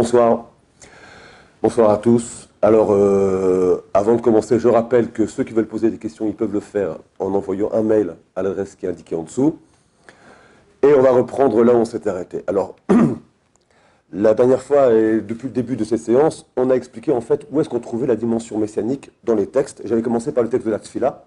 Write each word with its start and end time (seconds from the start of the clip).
Bonsoir. 0.00 0.44
Bonsoir 1.60 1.90
à 1.90 1.96
tous. 1.96 2.48
Alors, 2.62 2.92
euh, 2.92 3.84
avant 3.92 4.14
de 4.14 4.20
commencer, 4.20 4.60
je 4.60 4.68
rappelle 4.68 5.10
que 5.10 5.26
ceux 5.26 5.42
qui 5.42 5.52
veulent 5.52 5.66
poser 5.66 5.90
des 5.90 5.98
questions, 5.98 6.28
ils 6.28 6.36
peuvent 6.36 6.52
le 6.52 6.60
faire 6.60 6.98
en 7.18 7.34
envoyant 7.34 7.68
un 7.72 7.82
mail 7.82 8.14
à 8.36 8.44
l'adresse 8.44 8.76
qui 8.76 8.86
est 8.86 8.88
indiquée 8.88 9.16
en 9.16 9.24
dessous. 9.24 9.58
Et 10.84 10.94
on 10.94 11.02
va 11.02 11.10
reprendre 11.10 11.64
là 11.64 11.74
où 11.74 11.78
on 11.78 11.84
s'est 11.84 12.06
arrêté. 12.06 12.44
Alors, 12.46 12.76
la 14.12 14.34
dernière 14.34 14.62
fois, 14.62 14.92
et 14.92 15.20
depuis 15.20 15.48
le 15.48 15.52
début 15.52 15.74
de 15.74 15.82
ces 15.82 15.98
séances, 15.98 16.46
on 16.56 16.70
a 16.70 16.74
expliqué 16.74 17.10
en 17.10 17.20
fait 17.20 17.48
où 17.50 17.60
est-ce 17.60 17.68
qu'on 17.68 17.80
trouvait 17.80 18.06
la 18.06 18.14
dimension 18.14 18.56
messianique 18.56 19.10
dans 19.24 19.34
les 19.34 19.48
textes. 19.48 19.82
J'avais 19.84 20.02
commencé 20.02 20.30
par 20.30 20.44
le 20.44 20.48
texte 20.48 20.64
de 20.64 20.70
la 20.70 20.78
Tfila, 20.78 21.24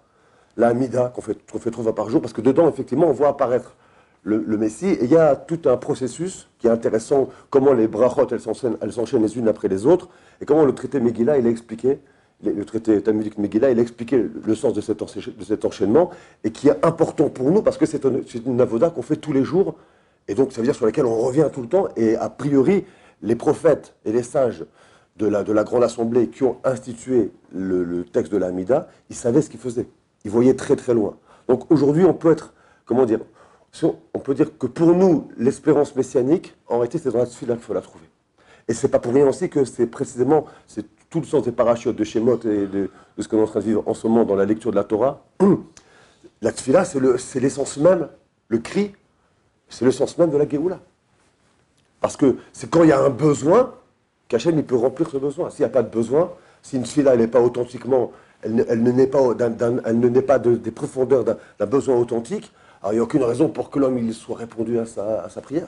la 0.55 0.69
Amida, 0.69 1.11
qu'on 1.13 1.19
fait, 1.19 1.37
fait 1.59 1.71
trois 1.71 1.83
fois 1.83 1.93
par 1.93 2.09
jour, 2.09 2.21
parce 2.21 2.31
que 2.31 2.39
dedans, 2.39 2.69
effectivement, 2.69 3.07
on 3.07 3.11
voit 3.11 3.27
apparaître 3.27 3.75
le, 4.23 4.57
Messie. 4.57 4.87
Et 4.87 5.05
il 5.05 5.11
y 5.11 5.17
a 5.17 5.35
tout 5.35 5.61
un 5.65 5.77
processus 5.77 6.47
qui 6.59 6.67
est 6.67 6.69
intéressant, 6.69 7.29
comment 7.49 7.73
les 7.73 7.87
brachot, 7.87 8.27
elles 8.31 8.39
s'enchaînent, 8.39 9.23
les 9.23 9.37
unes 9.37 9.47
après 9.47 9.67
les 9.67 9.85
autres, 9.85 10.09
et 10.41 10.45
comment 10.45 10.65
le 10.65 10.73
traité 10.73 10.99
Megillah, 10.99 11.37
il 11.37 11.47
a 11.47 11.49
expliqué, 11.49 11.99
le 12.43 12.65
traité 12.65 13.01
Talmudique 13.01 13.37
Megillah, 13.37 13.71
il 13.71 13.79
a 13.79 13.81
expliqué 13.81 14.23
le 14.45 14.55
sens 14.55 14.73
de 14.73 14.81
cet, 14.81 15.65
enchaînement, 15.65 16.11
et 16.43 16.51
qui 16.51 16.67
est 16.67 16.85
important 16.85 17.29
pour 17.29 17.51
nous, 17.51 17.61
parce 17.61 17.77
que 17.77 17.85
c'est 17.85 18.03
une 18.45 18.61
avoda 18.61 18.89
qu'on 18.89 19.01
fait 19.01 19.15
tous 19.15 19.33
les 19.33 19.43
jours, 19.43 19.75
et 20.27 20.35
donc 20.35 20.51
ça 20.51 20.61
veut 20.61 20.67
dire 20.67 20.75
sur 20.75 20.85
laquelle 20.85 21.05
on 21.05 21.19
revient 21.19 21.49
tout 21.51 21.61
le 21.61 21.67
temps, 21.67 21.87
et 21.95 22.15
a 22.15 22.29
priori, 22.29 22.85
les 23.21 23.35
prophètes 23.35 23.95
et 24.05 24.11
les 24.11 24.23
sages 24.23 24.65
de 25.17 25.27
la, 25.27 25.43
de 25.43 25.51
la 25.51 25.63
Grande 25.63 25.83
Assemblée 25.83 26.29
qui 26.29 26.43
ont 26.43 26.57
institué 26.63 27.31
le, 27.53 27.83
le 27.83 28.03
texte 28.03 28.31
de 28.31 28.37
l'Amida, 28.37 28.87
ils 29.09 29.15
savaient 29.15 29.41
ce 29.41 29.49
qu'ils 29.49 29.59
faisaient. 29.59 29.87
Ils 30.25 30.31
voyaient 30.31 30.55
très 30.55 30.75
très 30.75 30.93
loin. 30.93 31.17
Donc 31.47 31.69
aujourd'hui, 31.71 32.05
on 32.05 32.13
peut 32.13 32.31
être, 32.31 32.53
comment 32.85 33.05
dire, 33.05 33.19
on 34.13 34.19
peut 34.19 34.33
dire 34.33 34.57
que 34.57 34.67
pour 34.67 34.93
nous, 34.93 35.29
l'espérance 35.37 35.95
messianique, 35.95 36.53
en 36.67 36.75
réalité, 36.75 36.97
c'est 36.97 37.11
dans 37.11 37.19
la 37.19 37.25
suite 37.25 37.49
qu'il 37.49 37.59
faut 37.59 37.73
la 37.73 37.81
trouver. 37.81 38.05
Et 38.67 38.73
c'est 38.73 38.89
pas 38.89 38.99
pour 38.99 39.13
rien 39.13 39.27
aussi 39.27 39.49
que 39.49 39.65
c'est 39.65 39.87
précisément, 39.87 40.45
c'est 40.67 40.85
tout 41.09 41.19
le 41.19 41.25
sens 41.25 41.43
des 41.43 41.51
parachutes 41.51 41.95
de 41.95 42.03
Shemot 42.03 42.39
et 42.45 42.67
de, 42.67 42.89
ce 43.17 43.27
que 43.27 43.35
l'on 43.35 43.43
est 43.43 43.45
en 43.45 43.49
train 43.49 43.59
de 43.59 43.65
vivre 43.65 43.83
en 43.85 43.93
ce 43.93 44.07
moment 44.07 44.23
dans 44.23 44.35
la 44.35 44.45
lecture 44.45 44.71
de 44.71 44.75
la 44.75 44.83
Torah. 44.83 45.23
La 46.43 46.51
tfila, 46.51 46.85
c'est 46.85 47.39
l'essence 47.39 47.77
même, 47.77 48.07
le 48.47 48.57
cri, 48.57 48.95
c'est 49.69 49.85
le 49.85 49.91
sens 49.91 50.17
même 50.17 50.31
de 50.31 50.37
la 50.37 50.49
Géoula. 50.49 50.79
Parce 51.99 52.17
que 52.17 52.37
c'est 52.51 52.67
quand 52.67 52.81
il 52.81 52.89
y 52.89 52.91
a 52.91 52.99
un 52.99 53.11
besoin 53.11 53.75
qu'Hachem 54.27 54.63
peut 54.63 54.75
remplir 54.75 55.07
ce 55.07 55.17
besoin. 55.17 55.51
S'il 55.51 55.59
n'y 55.59 55.69
a 55.69 55.69
pas 55.69 55.83
de 55.83 55.89
besoin, 55.89 56.31
si 56.63 56.77
une 56.77 56.83
tfila 56.83 57.15
n'est 57.15 57.27
pas 57.27 57.41
authentiquement, 57.41 58.11
elle 58.41 58.55
ne, 58.55 58.63
elle 58.67 58.81
naît 58.81 59.05
pas, 59.05 59.19
elle 59.85 59.99
ne 59.99 60.09
naît 60.09 60.21
pas 60.23 60.39
des 60.39 60.71
profondeurs 60.71 61.23
d'un 61.23 61.65
besoin 61.67 61.95
authentique, 61.97 62.51
alors 62.81 62.93
il 62.93 62.95
n'y 62.95 62.99
a 62.99 63.03
aucune 63.03 63.23
raison 63.23 63.47
pour 63.49 63.69
que 63.69 63.79
l'homme 63.79 64.11
soit 64.11 64.37
répondu 64.37 64.79
à 64.79 64.85
sa, 64.85 65.23
à 65.23 65.29
sa 65.29 65.41
prière. 65.41 65.67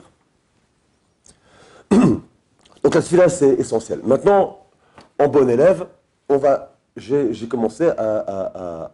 Donc 1.90 2.94
la 2.94 3.00
tfila, 3.00 3.28
c'est 3.28 3.54
essentiel. 3.54 4.00
Maintenant, 4.04 4.58
en 5.18 5.28
bon 5.28 5.48
élève, 5.48 5.86
on 6.28 6.38
va, 6.38 6.76
j'ai 6.96 7.46
commencé 7.48 7.88
à, 7.88 8.90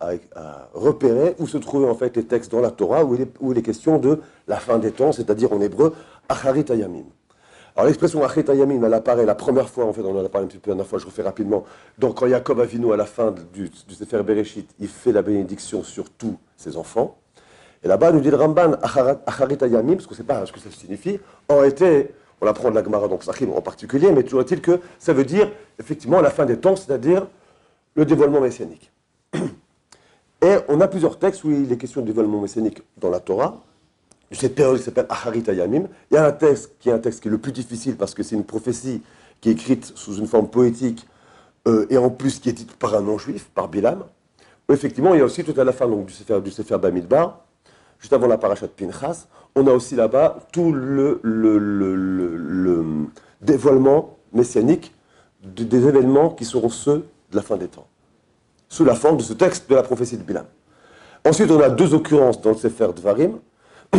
repérer 0.74 1.34
où 1.38 1.46
se 1.46 1.58
trouvaient 1.58 1.88
en 1.88 1.94
fait 1.94 2.16
les 2.16 2.24
textes 2.24 2.52
dans 2.52 2.60
la 2.60 2.70
Torah, 2.70 3.04
où 3.04 3.14
il 3.14 3.22
est, 3.22 3.32
où 3.40 3.52
il 3.52 3.58
est 3.58 3.62
question 3.62 3.98
de 3.98 4.20
la 4.46 4.56
fin 4.56 4.78
des 4.78 4.92
temps, 4.92 5.12
c'est-à-dire 5.12 5.52
en 5.52 5.60
hébreu, 5.60 5.94
Acharit 6.28 6.66
Ayamim. 6.68 7.04
Alors 7.74 7.86
l'expression 7.86 8.22
Acharit 8.22 8.50
Ayamim, 8.50 8.84
elle 8.84 8.94
apparaît 8.94 9.24
la 9.24 9.34
première 9.34 9.70
fois, 9.70 9.86
en 9.86 9.92
fait, 9.92 10.02
on 10.02 10.16
en 10.16 10.24
a 10.24 10.28
parlé 10.28 10.44
un 10.44 10.48
petit 10.48 10.58
peu 10.58 10.70
la 10.70 10.74
dernière 10.74 10.88
fois, 10.88 10.98
je 10.98 11.06
refais 11.06 11.22
rapidement. 11.22 11.64
Donc 11.98 12.18
quand 12.18 12.28
Jacob 12.28 12.60
Avinu, 12.60 12.92
à 12.92 12.96
la 12.96 13.06
fin 13.06 13.32
du, 13.52 13.70
du 13.70 13.94
Sefer 13.94 14.22
Bereshit, 14.22 14.68
il 14.78 14.88
fait 14.88 15.12
la 15.12 15.22
bénédiction 15.22 15.82
sur 15.82 16.10
tous 16.10 16.36
ses 16.56 16.76
enfants. 16.76 17.19
Et 17.82 17.88
là-bas, 17.88 18.12
nous 18.12 18.20
dit 18.20 18.30
le 18.30 18.36
Ramban, 18.36 18.72
Acharit 18.82 19.58
Ayamim, 19.60 19.94
parce 19.94 20.06
qu'on 20.06 20.14
ne 20.14 20.16
sait 20.16 20.22
pas 20.22 20.44
ce 20.44 20.52
que 20.52 20.60
ça 20.60 20.70
signifie, 20.70 21.18
ont 21.48 21.64
été, 21.64 22.10
on 22.40 22.44
l'apprend 22.44 22.70
de 22.70 22.74
la 22.74 22.84
Gemara, 22.84 23.08
donc 23.08 23.24
Sachim 23.24 23.50
en 23.50 23.62
particulier, 23.62 24.12
mais 24.12 24.22
toujours 24.22 24.42
est-il 24.42 24.60
que 24.60 24.80
ça 24.98 25.12
veut 25.12 25.24
dire, 25.24 25.50
effectivement, 25.78 26.20
la 26.20 26.30
fin 26.30 26.44
des 26.44 26.58
temps, 26.58 26.76
c'est-à-dire 26.76 27.26
le 27.94 28.04
dévoilement 28.04 28.40
messianique. 28.40 28.92
Et 30.42 30.56
on 30.68 30.80
a 30.80 30.88
plusieurs 30.88 31.18
textes 31.18 31.44
où 31.44 31.50
il 31.50 31.70
est 31.70 31.76
question 31.76 32.00
de 32.02 32.06
dévoilement 32.06 32.40
messianique 32.40 32.82
dans 32.98 33.10
la 33.10 33.20
Torah, 33.20 33.62
de 34.30 34.36
cette 34.36 34.54
période 34.54 34.78
qui 34.78 34.84
s'appelle 34.84 35.06
Acharit 35.08 35.44
Ayamim. 35.48 35.84
Il 36.10 36.14
y 36.14 36.16
a 36.16 36.26
un 36.26 36.32
texte 36.32 36.72
qui 36.80 36.88
est 36.88 36.92
un 36.92 36.98
texte 36.98 37.20
qui 37.20 37.28
est 37.28 37.30
le 37.30 37.38
plus 37.38 37.52
difficile 37.52 37.96
parce 37.96 38.14
que 38.14 38.22
c'est 38.22 38.36
une 38.36 38.44
prophétie 38.44 39.02
qui 39.40 39.48
est 39.48 39.52
écrite 39.52 39.92
sous 39.94 40.16
une 40.16 40.26
forme 40.26 40.48
poétique 40.48 41.06
euh, 41.68 41.86
et 41.90 41.98
en 41.98 42.10
plus 42.10 42.38
qui 42.38 42.48
est 42.48 42.52
dite 42.52 42.72
par 42.74 42.94
un 42.94 43.02
non-juif, 43.02 43.50
par 43.54 43.68
Bilam. 43.68 44.04
Effectivement, 44.70 45.14
il 45.14 45.18
y 45.18 45.20
a 45.20 45.24
aussi 45.24 45.44
tout 45.44 45.58
à 45.60 45.64
la 45.64 45.72
fin 45.72 45.88
du 45.88 46.12
Sefer, 46.12 46.40
du 46.40 46.50
Sefer 46.50 46.78
Bamidbar, 46.78 47.40
juste 48.00 48.12
avant 48.12 48.26
la 48.26 48.38
paracha 48.38 48.66
de 48.66 48.72
Pinchas, 48.72 49.26
on 49.54 49.66
a 49.66 49.72
aussi 49.72 49.94
là-bas 49.94 50.38
tout 50.52 50.72
le, 50.72 51.20
le, 51.22 52.82
dévoilement 53.40 54.16
messianique 54.32 54.92
des 55.42 55.86
événements 55.86 56.30
qui 56.30 56.44
seront 56.44 56.68
ceux 56.68 57.06
de 57.30 57.36
la 57.36 57.42
fin 57.42 57.56
des 57.56 57.68
temps, 57.68 57.86
sous 58.68 58.84
la 58.84 58.94
forme 58.94 59.16
de 59.18 59.22
ce 59.22 59.32
texte 59.32 59.70
de 59.70 59.74
la 59.74 59.82
prophétie 59.82 60.16
de 60.16 60.22
Bilam. 60.22 60.46
Ensuite, 61.26 61.50
on 61.50 61.60
a 61.60 61.68
deux 61.68 61.94
occurrences 61.94 62.40
dans 62.40 62.50
le 62.50 62.56
Sefer 62.56 62.88
Dvarim. 62.96 63.38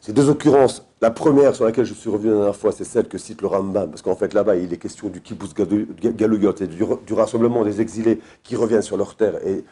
Ces 0.00 0.12
deux 0.12 0.28
occurrences, 0.28 0.84
la 1.00 1.10
première 1.10 1.54
sur 1.54 1.64
laquelle 1.64 1.84
je 1.84 1.94
suis 1.94 2.08
revenu 2.08 2.30
la 2.30 2.36
dernière 2.36 2.56
fois, 2.56 2.72
c'est 2.72 2.84
celle 2.84 3.08
que 3.08 3.18
cite 3.18 3.42
le 3.42 3.48
Rambam, 3.48 3.90
parce 3.90 4.02
qu'en 4.02 4.14
fait 4.14 4.32
là-bas, 4.32 4.56
il 4.56 4.72
est 4.72 4.76
question 4.76 5.08
du 5.08 5.20
kibbutz 5.20 5.54
galouyot 5.54 6.54
et 6.60 6.66
du, 6.66 6.84
du, 7.06 7.14
rassemblement 7.14 7.64
des 7.64 7.80
exilés 7.80 8.20
qui 8.42 8.56
reviennent 8.56 8.82
sur 8.82 8.96
leur 8.96 9.16
terre. 9.16 9.34
Et 9.44 9.64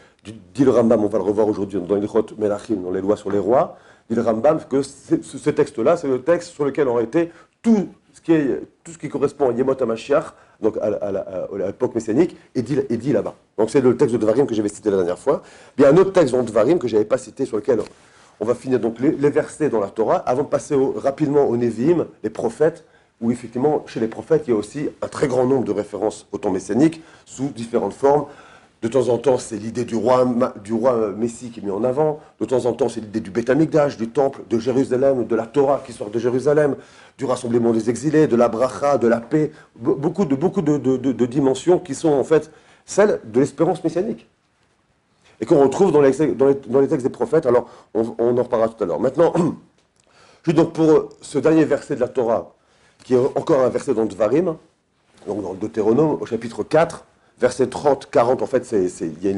dit 0.55 0.65
le 0.65 0.71
Rambam, 0.71 1.05
on 1.05 1.09
va 1.09 1.19
le 1.19 1.25
revoir 1.25 1.49
aujourd'hui 1.49 1.81
dans 1.81 1.97
Melachim, 2.39 2.77
dans 2.77 2.91
les 2.91 3.01
lois 3.01 3.17
sur 3.17 3.31
les 3.31 3.39
rois, 3.39 3.77
dit 4.09 4.17
le 4.17 4.23
Rambam 4.23 4.61
que 4.69 4.83
ce 4.83 5.51
texte-là, 5.51 5.97
c'est 5.97 6.09
le 6.09 6.23
texte 6.23 6.51
sur 6.51 6.65
lequel 6.65 6.89
aurait 6.89 7.05
été 7.05 7.31
tout 7.63 7.89
ce 8.13 8.21
qui, 8.21 8.33
tout 8.83 8.93
ce 8.93 8.99
qui 8.99 9.09
correspond 9.09 9.51
à 9.51 9.53
Yemot 9.53 9.81
HaMashiach, 9.81 10.25
donc 10.61 10.79
à, 10.79 11.13
l'époque 11.59 11.95
messianique, 11.95 12.37
est 12.55 12.63
dit, 12.63 13.13
là-bas. 13.13 13.35
Donc 13.59 13.71
c'est 13.71 13.81
le 13.81 13.97
texte 13.97 14.15
de 14.15 14.21
Dvarim 14.21 14.47
que 14.47 14.55
j'avais 14.55 14.69
cité 14.69 14.91
la 14.91 14.97
dernière 14.97 15.19
fois. 15.19 15.43
Il 15.77 15.83
y 15.83 15.85
a 15.85 15.91
un 15.91 15.97
autre 15.97 16.13
texte 16.13 16.33
dans 16.33 16.43
Dvarim 16.43 16.79
que 16.79 16.89
je 16.89 16.95
n'avais 16.95 17.05
pas 17.05 17.19
cité, 17.19 17.45
sur 17.45 17.57
lequel 17.57 17.81
on 18.41 18.45
va 18.45 18.55
finir 18.55 18.81
donc 18.81 18.99
les, 19.01 19.31
versets 19.31 19.69
dans 19.69 19.81
la 19.81 19.89
Torah, 19.89 20.17
avant 20.17 20.45
de 20.45 20.49
passer 20.49 20.75
rapidement 20.97 21.47
aux 21.47 21.57
Nevi'im, 21.57 22.07
les 22.23 22.31
prophètes, 22.31 22.85
où 23.21 23.31
effectivement, 23.31 23.85
chez 23.87 24.01
les 24.01 24.09
prophètes, 24.09 24.45
il 24.47 24.51
y 24.51 24.53
a 24.53 24.57
aussi 24.57 24.89
un 25.01 25.09
très 25.09 25.27
grand 25.27 25.47
nombre 25.47 25.65
de 25.65 25.73
références 25.73 26.27
au 26.33 26.39
temps 26.39 26.51
messianique, 26.51 27.03
sous 27.25 27.49
différentes 27.49 27.95
formes. 27.95 28.27
De 28.83 28.89
temps 28.89 29.09
en 29.09 29.19
temps, 29.19 29.39
c'est 29.39 29.57
l'idée 29.57 29.85
du 29.85 29.97
roi, 29.97 30.27
du 30.63 30.73
roi 30.73 31.13
Messie 31.17 31.51
qui 31.51 31.61
est 31.61 31.63
mis 31.63 31.71
en 31.71 31.83
avant. 31.83 32.21
De 32.41 32.45
temps 32.45 32.67
en 32.67 32.73
temps, 32.73 32.89
c'est 32.89 33.01
l'idée 33.01 33.21
du 33.21 33.31
Beth 33.31 33.51
du 33.97 34.09
temple, 34.11 34.43
de 34.49 34.59
Jérusalem, 34.59 35.27
de 35.27 35.35
la 35.35 35.47
Torah 35.47 35.83
qui 35.85 35.93
sort 35.93 36.11
de 36.11 36.19
Jérusalem, 36.19 36.77
du 37.17 37.25
rassemblement 37.25 37.73
des 37.73 37.89
exilés, 37.89 38.27
de 38.27 38.37
la 38.37 38.49
bracha, 38.49 38.99
de 38.99 39.09
la 39.09 39.21
paix. 39.21 39.51
Beaucoup 39.77 40.27
de, 40.27 40.37
beaucoup 40.37 40.63
de 40.63 41.27
dimensions 41.27 41.79
qui 41.79 41.95
sont 41.95 42.13
en 42.13 42.25
fait 42.25 42.51
celles 42.85 43.21
de 43.25 43.41
l'espérance 43.41 43.83
messianique 43.83 44.29
et 45.41 45.47
qu'on 45.47 45.61
retrouve 45.61 45.93
dans 45.93 46.01
les, 46.01 46.13
dans, 46.35 46.81
les, 46.81 46.89
textes 46.89 47.07
des 47.07 47.13
prophètes. 47.13 47.47
Alors, 47.47 47.69
on, 47.95 48.05
en 48.19 48.43
reparlera 48.43 48.69
tout 48.69 48.83
à 48.83 48.87
l'heure. 48.87 49.01
Maintenant, 49.01 49.33
juste 50.45 50.57
donc 50.57 50.73
pour 50.73 51.11
ce 51.21 51.39
dernier 51.39 51.65
verset 51.65 51.97
de 51.97 52.01
la 52.01 52.09
Torah, 52.09 52.55
qui 53.05 53.15
est 53.15 53.19
encore 53.19 53.61
un 53.61 53.69
verset 53.69 53.95
dans 53.95 54.07
Dvarim, 54.07 54.57
donc 55.27 55.43
dans 55.43 55.53
le 55.53 55.59
Deutéronome, 55.59 56.19
au 56.21 56.27
chapitre 56.27 56.63
4, 56.63 57.05
verset 57.39 57.69
30, 57.69 58.11
40, 58.11 58.43
en 58.43 58.47
fait, 58.47 58.71
il 58.73 59.25
y 59.25 59.33
a 59.33 59.37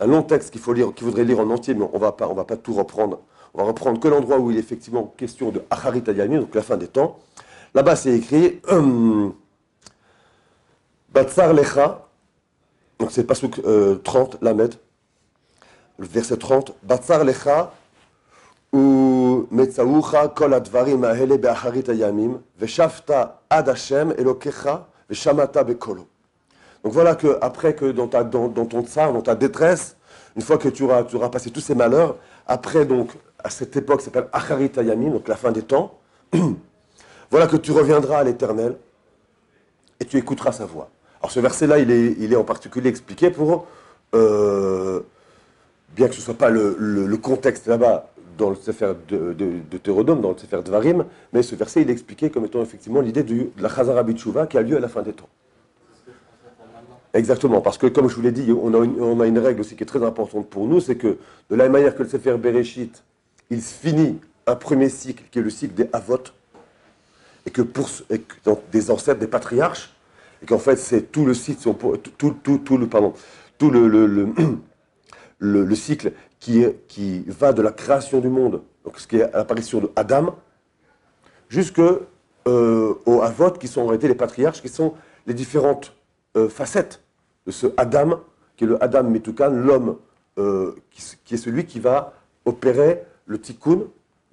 un 0.00 0.06
long 0.06 0.22
texte 0.22 0.50
qu'il 0.50 0.60
faut 0.60 0.72
lire, 0.72 0.92
qu'il 0.94 1.06
faudrait 1.06 1.24
lire 1.24 1.40
en 1.40 1.50
entier, 1.50 1.74
mais 1.74 1.84
on 1.84 1.96
on 1.96 1.98
va 1.98 2.12
pas 2.44 2.56
tout 2.56 2.72
reprendre. 2.72 3.20
On 3.54 3.58
va 3.58 3.64
reprendre 3.64 4.00
que 4.00 4.08
l'endroit 4.08 4.38
où 4.38 4.50
il 4.50 4.56
est 4.56 4.60
effectivement 4.60 5.12
question 5.16 5.50
de 5.50 5.62
Acharit 5.70 6.02
Ayami, 6.06 6.38
donc 6.38 6.54
la 6.54 6.62
fin 6.62 6.76
des 6.76 6.88
temps. 6.88 7.18
Là-bas, 7.74 7.96
c'est 7.96 8.16
écrit 8.16 8.60
hum, 8.68 9.34
Batsar 11.12 11.52
Lecha, 11.52 12.08
donc 12.98 13.10
c'est 13.10 13.24
pas 13.24 13.34
euh, 13.64 13.96
30, 13.96 14.38
Lamed, 14.42 14.74
verset 15.98 16.36
30, 16.36 16.72
Batsar 16.82 17.24
lecha 17.24 17.72
ou 18.72 19.46
metzaucha 19.50 20.28
kol 20.28 20.54
advarim 20.54 21.04
ahele 21.04 21.36
be'acharit 21.36 21.88
ayamim 21.88 22.40
veshafta 22.58 23.42
ad 23.50 23.68
Hashem 23.68 24.14
elokecha 24.16 24.86
veshamata 25.10 25.64
bekolo. 25.64 26.06
Donc 26.84 26.92
voilà 26.92 27.14
que 27.14 27.38
après 27.40 27.74
que 27.74 27.92
dans, 27.92 28.08
ton 28.08 28.82
tsar, 28.82 29.12
dans 29.12 29.22
ta 29.22 29.34
détresse, 29.34 29.96
une 30.36 30.42
fois 30.42 30.58
que 30.58 30.68
tu 30.68 30.84
auras, 30.84 31.04
tu 31.04 31.18
passé 31.30 31.50
tous 31.50 31.60
ces 31.60 31.74
malheurs, 31.74 32.16
après 32.46 32.84
donc 32.84 33.10
à 33.42 33.50
cette 33.50 33.76
époque 33.76 34.00
s'appelle 34.00 34.28
Acharit 34.32 34.72
Ayamim, 34.76 35.10
donc 35.10 35.28
la 35.28 35.36
fin 35.36 35.52
des 35.52 35.62
temps, 35.62 35.98
voilà 37.30 37.46
que 37.46 37.56
tu 37.56 37.72
reviendras 37.72 38.18
à 38.18 38.24
l'Éternel 38.24 38.76
et 40.00 40.04
tu 40.04 40.16
écouteras 40.16 40.52
sa 40.52 40.64
voix. 40.64 40.90
Alors 41.20 41.30
ce 41.30 41.40
verset-là, 41.40 41.78
il 41.78 41.90
est, 41.90 42.16
il 42.18 42.32
est 42.32 42.36
en 42.36 42.44
particulier 42.44 42.88
expliqué 42.88 43.30
pour 43.30 43.66
euh, 44.14 45.00
bien 45.94 46.08
que 46.08 46.14
ce 46.14 46.20
ne 46.20 46.24
soit 46.24 46.34
pas 46.34 46.50
le, 46.50 47.16
contexte 47.16 47.66
là-bas 47.68 48.10
dans 48.36 48.50
le 48.50 48.56
Sefer 48.56 48.94
de, 49.08 49.32
de, 49.34 49.52
de 49.70 49.78
Thérodome, 49.78 50.20
dans 50.20 50.30
le 50.30 50.38
Sefer 50.38 50.62
de 50.64 50.70
Varim, 50.70 51.04
mais 51.32 51.42
ce 51.42 51.54
verset, 51.54 51.82
il 51.82 51.90
est 51.90 51.92
expliqué 51.92 52.30
comme 52.30 52.44
étant 52.44 52.62
effectivement 52.62 53.00
l'idée 53.00 53.22
de 53.22 53.50
la 53.58 53.68
Chazara 53.68 54.02
Bitshuva 54.02 54.46
qui 54.48 54.58
a 54.58 54.62
lieu 54.62 54.76
à 54.76 54.80
la 54.80 54.88
fin 54.88 55.02
des 55.02 55.12
temps. 55.12 55.28
Exactement, 57.14 57.60
parce 57.60 57.76
que 57.76 57.86
comme 57.86 58.08
je 58.08 58.16
vous 58.16 58.22
l'ai 58.22 58.32
dit, 58.32 58.50
on 58.52 58.72
a, 59.20 59.26
une, 59.26 59.38
règle 59.38 59.60
aussi 59.60 59.76
qui 59.76 59.82
est 59.82 59.86
très 59.86 60.02
importante 60.02 60.48
pour 60.48 60.66
nous, 60.66 60.80
c'est 60.80 60.96
que 60.96 61.18
de 61.50 61.56
la 61.56 61.64
même 61.64 61.72
manière 61.72 61.94
que 61.94 62.02
le 62.02 62.08
Sefer 62.08 62.38
Bereshit, 62.38 63.04
il 63.50 63.60
finit 63.60 64.18
un 64.46 64.56
premier 64.56 64.88
cycle 64.88 65.24
qui 65.30 65.38
est 65.38 65.42
le 65.42 65.50
cycle 65.50 65.74
des 65.74 65.90
Avot, 65.92 66.22
et 67.44 67.50
que 67.50 67.60
pour 67.60 67.90
des 68.72 68.90
ancêtres, 68.90 69.20
des 69.20 69.26
patriarches, 69.26 69.92
et 70.42 70.46
qu'en 70.46 70.58
fait 70.58 70.76
c'est 70.76 71.12
tout 71.12 71.26
le 71.26 71.34
cycle, 71.34 71.60
tout, 72.16 72.34
le 75.40 75.74
cycle 75.74 76.12
qui, 76.40 76.64
qui 76.88 77.24
va 77.28 77.52
de 77.52 77.60
la 77.60 77.72
création 77.72 78.20
du 78.20 78.28
monde, 78.30 78.62
donc 78.86 78.98
ce 78.98 79.06
qui 79.06 79.16
est 79.16 79.30
l'apparition 79.34 79.80
de 79.80 79.90
Adam, 79.96 80.34
jusque 81.50 81.78
euh, 81.78 82.94
aux 83.04 83.20
Avot 83.20 83.50
qui 83.50 83.68
sont 83.68 83.82
en 83.82 83.86
réalité 83.86 84.08
les 84.08 84.14
patriarches, 84.14 84.62
qui 84.62 84.70
sont 84.70 84.94
les 85.26 85.34
différentes 85.34 85.92
euh, 86.36 86.48
facettes 86.48 87.02
de 87.46 87.52
ce 87.52 87.66
Adam, 87.76 88.20
qui 88.56 88.64
est 88.64 88.66
le 88.66 88.82
Adam 88.82 89.04
Metukan, 89.04 89.50
l'homme 89.50 89.98
euh, 90.38 90.74
qui, 91.24 91.34
est 91.34 91.38
celui 91.38 91.66
qui 91.66 91.80
va 91.80 92.14
opérer 92.44 93.02
le 93.26 93.38
tikkun 93.38 93.82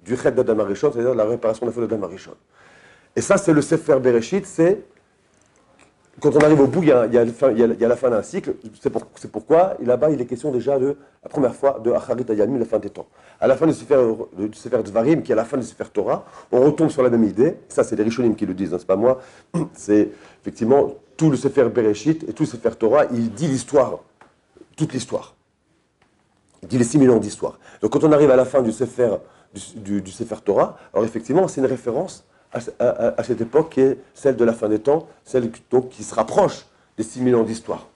du 0.02 0.16
Chet 0.16 0.32
d'Adam 0.32 0.60
Arishon, 0.60 0.90
c'est-à-dire 0.92 1.14
la 1.14 1.24
réparation 1.24 1.66
de 1.66 1.72
la 1.72 1.86
d'Adam 1.86 2.04
Arishon. 2.04 2.34
Et 3.16 3.20
ça, 3.20 3.36
c'est 3.36 3.52
le 3.52 3.60
Sefer 3.60 3.98
Bereshit, 4.00 4.46
c'est 4.46 4.82
quand 6.18 6.34
on 6.36 6.40
arrive 6.40 6.60
au 6.60 6.66
bout, 6.66 6.82
il 6.82 6.88
y 6.88 6.92
a, 6.92 7.88
la 7.88 7.96
fin 7.96 8.10
d'un 8.10 8.22
cycle. 8.22 8.54
C'est 8.80 9.30
pourquoi, 9.30 9.76
là-bas, 9.82 10.10
il 10.10 10.20
est 10.20 10.26
question 10.26 10.50
déjà 10.50 10.78
de 10.78 10.96
la 11.22 11.28
première 11.30 11.54
fois 11.54 11.80
de 11.82 11.92
Acharit 11.92 12.24
Ayalmi, 12.28 12.58
la 12.58 12.64
fin 12.64 12.78
des 12.78 12.90
temps. 12.90 13.06
À 13.40 13.46
la 13.46 13.56
fin 13.56 13.66
du 13.66 13.72
Sefer, 13.72 13.96
du 14.36 14.52
Sefer 14.52 14.82
Dvarim, 14.82 15.22
qui 15.22 15.32
est 15.32 15.34
à 15.34 15.36
la 15.36 15.44
fin 15.44 15.56
du 15.56 15.62
Sefer 15.62 15.84
Torah, 15.92 16.26
on 16.52 16.60
retombe 16.60 16.90
sur 16.90 17.02
la 17.02 17.10
même 17.10 17.24
idée. 17.24 17.56
Ça, 17.68 17.84
c'est 17.84 17.96
les 17.96 18.02
Rishonim 18.02 18.34
qui 18.34 18.44
le 18.44 18.54
disent, 18.54 18.74
hein, 18.74 18.78
c'est 18.78 18.86
pas 18.86 18.96
moi. 18.96 19.20
C'est 19.72 20.10
effectivement 20.42 20.94
tout 21.16 21.30
le 21.30 21.36
Sefer 21.36 21.68
Bereshit 21.68 22.28
et 22.28 22.32
tout 22.32 22.42
le 22.42 22.48
Sefer 22.48 22.70
Torah, 22.78 23.04
il 23.12 23.32
dit 23.32 23.46
l'histoire, 23.46 24.00
toute 24.76 24.92
l'histoire. 24.92 25.36
Il 26.62 26.68
dit 26.68 26.78
les 26.78 26.84
6 26.84 27.08
ans 27.08 27.18
d'histoire. 27.18 27.58
Donc 27.80 27.92
quand 27.92 28.04
on 28.04 28.12
arrive 28.12 28.30
à 28.30 28.36
la 28.36 28.44
fin 28.44 28.62
du 28.62 28.72
Sefer, 28.72 29.16
du, 29.76 30.02
du 30.02 30.10
Sefer 30.10 30.36
Torah, 30.44 30.76
alors 30.92 31.04
effectivement, 31.04 31.48
c'est 31.48 31.60
une 31.60 31.66
référence 31.66 32.26
à, 32.52 33.22
cette 33.22 33.40
époque 33.40 33.70
qui 33.70 33.80
est 33.80 33.98
celle 34.14 34.36
de 34.36 34.44
la 34.44 34.52
fin 34.52 34.68
des 34.68 34.80
temps, 34.80 35.08
celle 35.24 35.50
qui 35.90 36.02
se 36.02 36.14
rapproche 36.14 36.66
des 36.96 37.04
6000 37.04 37.34
ans 37.36 37.42
d'histoire. 37.42 37.86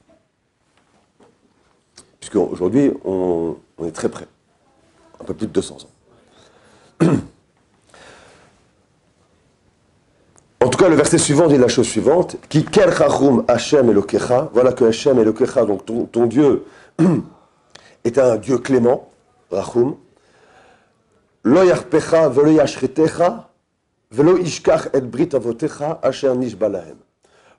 Puisqu'aujourd'hui, 2.20 2.92
on, 3.04 3.56
on 3.78 3.86
est 3.86 3.92
très 3.92 4.08
près, 4.08 4.26
un 5.20 5.24
peu 5.24 5.34
plus 5.34 5.46
de 5.46 5.52
200 5.52 5.78
ans. 7.00 7.06
En 10.64 10.68
tout 10.68 10.78
cas, 10.78 10.88
le 10.88 10.96
verset 10.96 11.18
suivant 11.18 11.46
dit 11.46 11.58
la 11.58 11.68
chose 11.68 11.86
suivante 11.86 12.36
Qui 12.48 12.64
ker 12.64 12.88
Hashem 13.48 13.90
Elokecha, 13.90 14.48
voilà 14.54 14.72
que 14.72 14.86
Hashem 14.86 15.22
donc 15.22 15.84
ton, 16.10 16.26
Dieu, 16.26 16.64
est 18.04 18.16
un 18.16 18.36
Dieu 18.36 18.56
clément, 18.56 19.10
Rachum. 19.50 19.96
Lo 21.42 21.60
velo 21.60 22.60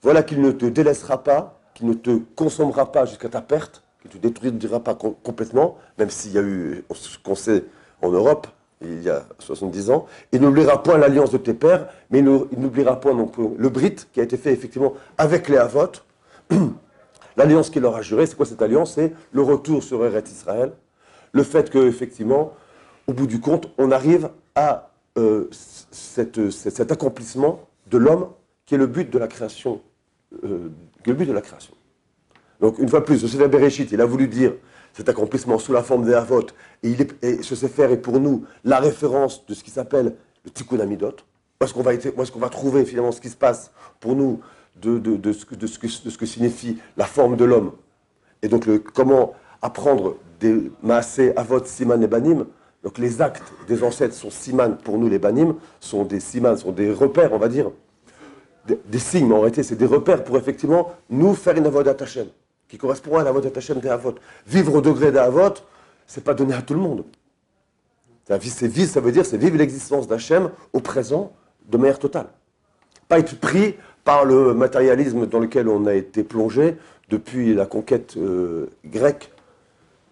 voilà 0.02 0.24
qu'il 0.24 0.42
ne 0.42 0.52
te 0.52 0.66
délaissera 0.66 1.24
pas, 1.24 1.60
qu'il 1.74 1.88
ne 1.88 1.94
te 1.94 2.18
consommera 2.36 2.92
pas 2.92 3.06
jusqu'à 3.06 3.28
ta 3.28 3.42
perte, 3.42 3.84
qu'il 4.02 4.22
ne 4.22 4.30
te 4.30 4.42
détruira 4.42 4.80
pas 4.80 4.96
complètement, 4.96 5.78
même 5.98 6.10
s'il 6.10 6.32
y 6.32 6.38
a 6.38 6.42
eu 6.42 6.86
ce 6.94 7.18
qu'on 7.18 7.36
sait 7.36 7.66
en 8.02 8.10
Europe, 8.10 8.48
il 8.82 9.04
y 9.04 9.10
a 9.10 9.26
70 9.40 9.90
ans. 9.90 10.06
Il 10.32 10.42
n'oubliera 10.42 10.82
point 10.82 10.98
l'alliance 10.98 11.32
de 11.32 11.38
tes 11.38 11.54
pères, 11.54 11.88
mais 12.10 12.20
il 12.20 12.26
n'oubliera 12.26 13.00
point 13.00 13.14
non 13.14 13.28
plus 13.28 13.50
le 13.58 13.70
Brit 13.70 13.96
qui 14.14 14.22
a 14.22 14.24
été 14.24 14.38
fait 14.38 14.54
effectivement 14.54 14.94
avec 15.18 15.50
les 15.50 15.58
Havot. 15.58 15.92
L'alliance 17.38 17.70
qu'il 17.70 17.82
leur 17.82 17.98
a 17.98 18.02
jurée, 18.02 18.28
c'est 18.28 18.38
quoi 18.38 18.46
cette 18.46 18.62
alliance? 18.62 18.94
C'est 18.94 19.12
le 19.34 19.42
retour 19.42 19.84
sur 19.84 20.06
Eretz 20.06 20.32
Israël, 20.32 20.72
le 21.34 21.44
fait 21.44 21.70
que 21.70 21.86
effectivement, 21.86 22.54
au 23.08 23.14
bout 23.14 23.28
du 23.28 23.42
compte, 23.42 23.70
on 23.78 23.92
arrive 23.92 24.30
à 24.56 24.92
euh, 25.18 25.50
cet 25.52 26.92
accomplissement 26.92 27.68
de 27.90 27.98
l'homme 27.98 28.30
qui 28.66 28.76
est 28.76 28.78
le 28.78 28.88
but 28.88 29.10
de 29.10 29.18
la 29.18 29.28
création. 29.28 29.82
Euh, 30.44 30.70
le 31.06 31.14
but 31.14 31.26
de 31.26 31.34
la 31.34 31.42
création. 31.42 31.74
Donc, 32.60 32.80
une 32.80 32.90
fois 32.90 33.06
plus, 33.06 33.22
le 33.22 33.28
Sefer 33.28 33.48
Bereshit, 33.48 33.92
il 33.92 34.02
a 34.02 34.06
voulu 34.06 34.28
dire 34.28 34.54
cet 34.94 35.10
accomplissement 35.10 35.60
sous 35.60 35.74
la 35.74 35.84
forme 35.84 36.06
des 36.06 36.14
et, 36.84 36.90
il 36.90 37.02
est, 37.02 37.24
et 37.24 37.44
ce 37.44 37.56
Sefer 37.56 37.92
est 37.92 37.98
pour 37.98 38.20
nous 38.20 38.46
la 38.64 38.80
référence 38.80 39.46
de 39.46 39.54
ce 39.54 39.64
qui 39.64 39.72
s'appelle 39.72 40.16
le 40.44 40.52
Tikkun 40.52 40.80
Amidot. 40.80 41.16
Où 41.62 41.64
est-ce 41.64 41.74
qu'on 41.74 41.84
va, 41.84 41.94
va, 41.94 42.50
trouver 42.50 42.86
finalement 42.86 43.12
ce 43.12 43.22
qui 43.22 43.30
se 43.30 43.36
passe 43.36 43.72
pour 44.00 44.16
nous 44.16 44.40
de, 44.82 44.98
de, 44.98 45.32
ce, 45.32 45.46
que, 45.46 45.56
de, 45.56 45.68
ce, 45.68 45.80
que, 45.80 45.88
ce 45.88 46.18
que 46.18 46.26
signifie 46.26 46.78
la 46.98 47.06
forme 47.06 47.38
de 47.38 47.46
l'homme 47.46 47.72
Et 48.42 48.48
donc, 48.48 48.68
comment 48.94 49.34
apprendre 49.62 50.18
des 50.40 50.72
Maasé, 50.84 51.36
Avot, 51.38 51.64
Siman 51.64 52.02
et 52.04 52.08
Banim 52.08 52.46
donc 52.86 53.00
les 53.00 53.20
actes 53.20 53.52
des 53.68 53.84
ancêtres 53.84 54.14
sont 54.14 54.30
siman 54.30 54.78
pour 54.78 55.00
nous 55.00 55.10
les 55.10 55.18
banim, 55.18 55.56
sont 55.80 56.06
des 56.06 56.20
siman, 56.20 56.56
sont 56.56 56.72
des 56.72 56.94
repères, 56.94 57.34
on 57.34 57.40
va 57.40 57.48
dire, 57.48 57.72
des, 58.68 59.00
signes, 59.00 59.28
mais 59.28 59.34
en 59.34 59.40
réalité 59.40 59.64
c'est 59.64 59.76
des 59.76 59.88
repères 59.88 60.24
pour 60.24 60.38
effectivement 60.38 60.94
nous 61.10 61.34
faire 61.34 61.58
une 61.58 61.66
avodat 61.66 61.98
Hashem, 62.00 62.28
qui 62.68 62.78
correspond 62.78 63.18
à 63.18 63.24
la 63.24 63.34
Hashem 63.56 63.80
des 63.80 63.90
avot. 63.90 64.14
Vivre 64.46 64.76
au 64.76 64.82
degré 64.82 65.12
des 65.12 65.18
avot, 65.18 65.56
c'est 66.06 66.24
pas 66.24 66.36
donné 66.36 66.54
à 66.54 66.62
tout 66.62 66.76
le 66.76 66.80
monde. 66.80 67.04
C'est 68.28 68.68
vivre, 68.68 68.92
ça 68.92 69.02
veut 69.02 69.12
dire 69.12 69.26
c'est 69.26 69.38
vivre 69.38 69.58
l'existence 69.58 70.08
d'Hachem 70.08 70.52
au 70.72 70.80
présent 70.80 71.34
de 71.68 71.78
manière 71.78 71.98
totale. 71.98 72.28
Pas 73.08 73.18
être 73.18 73.40
pris 73.40 73.76
par 74.04 74.26
le 74.26 74.54
matérialisme 74.54 75.26
dans 75.26 75.40
lequel 75.40 75.70
on 75.70 75.88
a 75.88 75.96
été 75.96 76.24
plongé 76.24 76.78
depuis 77.10 77.56
la 77.56 77.66
conquête 77.66 78.16
euh, 78.18 78.68
grecque 78.86 79.32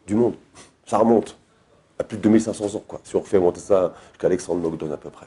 du 0.08 0.16
monde. 0.16 0.34
Ça 0.88 0.98
remonte 0.98 1.38
à 2.04 2.06
plus 2.06 2.18
de 2.18 2.24
2500 2.24 2.76
ans, 2.76 2.84
quoi, 2.86 3.00
si 3.04 3.16
on 3.16 3.22
refait 3.22 3.40
monter 3.40 3.62
ça 3.62 3.94
jusqu'à 4.12 4.28
Alexandre 4.28 4.60
Mogdon 4.60 4.92
à 4.92 4.98
peu 4.98 5.10
près. 5.10 5.26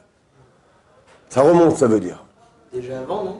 Ça 1.31 1.41
remonte, 1.41 1.77
ça 1.77 1.87
veut 1.87 2.01
dire. 2.01 2.23
Déjà 2.73 3.01
avant, 3.01 3.25
non? 3.25 3.37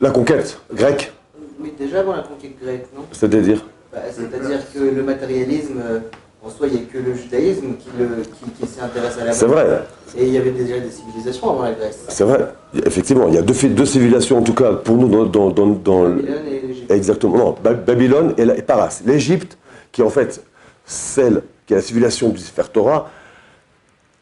La 0.00 0.10
conquête 0.10 0.58
grecque 0.72 1.12
Oui, 1.60 1.74
déjà 1.78 2.00
avant 2.00 2.16
la 2.16 2.22
conquête 2.22 2.58
grecque, 2.60 2.86
non? 2.96 3.02
C'est-à-dire? 3.12 3.64
Bah, 3.92 4.00
C'est-à-dire 4.10 4.60
que 4.72 4.78
le 4.78 5.02
matérialisme, 5.02 5.80
euh, 5.82 6.00
en 6.42 6.48
soi, 6.48 6.68
il 6.68 6.74
n'y 6.74 6.80
a 6.80 6.84
que 6.90 6.98
le 6.98 7.14
judaïsme 7.14 7.74
qui, 7.76 7.88
intéressé 8.82 9.20
à 9.20 9.24
la 9.26 9.32
C'est 9.32 9.46
vrai. 9.46 9.82
Et 10.16 10.26
il 10.26 10.32
y 10.32 10.38
avait 10.38 10.50
déjà 10.50 10.78
des 10.78 10.90
civilisations 10.90 11.50
avant 11.50 11.62
la 11.62 11.72
Grèce. 11.72 12.04
C'est 12.08 12.24
vrai. 12.24 12.46
Effectivement, 12.84 13.28
il 13.28 13.34
y 13.34 13.38
a 13.38 13.42
deux, 13.42 13.54
deux, 13.68 13.86
civilisations, 13.86 14.38
en 14.38 14.42
tout 14.42 14.54
cas, 14.54 14.72
pour 14.72 14.96
nous, 14.96 15.08
dans... 15.26 15.50
dans, 15.50 15.66
dans, 15.66 16.08
Babylone 16.08 16.46
et 16.46 16.66
l'Égypte. 16.66 16.90
Exactement. 16.90 17.36
Non, 17.36 17.54
Babylone 17.62 18.34
et, 18.38 18.42
et 18.42 18.62
Paras. 18.62 19.02
L'Égypte, 19.04 19.58
qui 19.92 20.02
en 20.02 20.10
fait 20.10 20.42
celle 20.86 21.42
qui 21.66 21.74
est 21.74 21.76
la 21.76 21.82
civilisation 21.82 22.30
du 22.30 22.38
Sefer 22.38 22.68
Torah, 22.72 23.10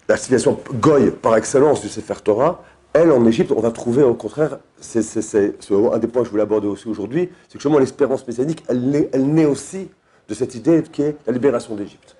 la 0.09 0.17
civilisation 0.17 0.59
goy 0.75 1.11
par 1.11 1.37
excellence 1.37 1.81
du 1.81 1.89
Sefer 1.89 2.15
Torah, 2.25 2.65
elle, 2.95 3.11
en 3.11 3.27
Égypte, 3.27 3.51
on 3.51 3.61
va 3.61 3.73
trouver 3.73 4.05
au 4.05 4.15
contraire, 4.15 4.59
c'est 4.81 5.01
un 5.01 5.99
des 5.99 6.07
points 6.07 6.23
que 6.23 6.27
je 6.27 6.31
voulais 6.31 6.43
aborder 6.43 6.69
aussi 6.69 6.89
aujourd'hui, 6.89 7.29
c'est 7.49 7.55
que 7.55 7.59
justement 7.59 7.81
l'espérance 7.81 8.27
messianique, 8.27 8.63
elle 8.69 8.89
naît, 8.89 9.11
elle 9.13 9.27
naît 9.27 9.47
aussi 9.47 9.91
de 10.29 10.35
cette 10.35 10.55
idée 10.55 10.83
qui 10.83 11.03
est 11.03 11.17
la 11.27 11.33
libération 11.33 11.75
d'Égypte. 11.75 12.17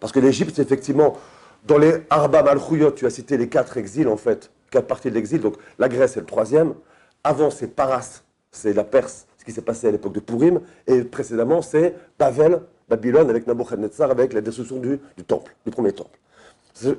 Parce 0.00 0.12
que 0.12 0.20
l'Égypte, 0.20 0.58
effectivement, 0.58 1.18
dans 1.66 1.76
les 1.76 2.02
Arba 2.08 2.42
Malchouyot, 2.42 2.92
tu 2.92 3.04
as 3.04 3.10
cité 3.10 3.36
les 3.36 3.48
quatre 3.48 3.76
exils, 3.76 4.08
en 4.08 4.16
fait, 4.16 4.50
quatre 4.70 4.86
parties 4.86 5.10
de 5.10 5.14
l'exil, 5.14 5.40
donc 5.40 5.56
la 5.78 5.88
Grèce 5.88 6.16
est 6.16 6.20
le 6.20 6.26
troisième, 6.26 6.74
avant 7.22 7.50
c'est 7.50 7.68
Paras, 7.68 8.22
c'est 8.50 8.72
la 8.72 8.84
Perse, 8.84 9.26
ce 9.38 9.44
qui 9.44 9.52
s'est 9.52 9.62
passé 9.62 9.88
à 9.88 9.90
l'époque 9.90 10.14
de 10.14 10.20
Purim, 10.20 10.60
et 10.86 11.02
précédemment 11.02 11.60
c'est 11.60 11.94
Pavel, 12.16 12.60
Babylone 12.96 13.30
avec 13.30 13.46
Nabuchodonosor, 13.46 14.10
avec 14.10 14.32
la 14.32 14.40
destruction 14.40 14.78
du, 14.78 14.98
temple, 15.26 15.54
du 15.64 15.72
premier 15.72 15.92
temple. 15.92 16.18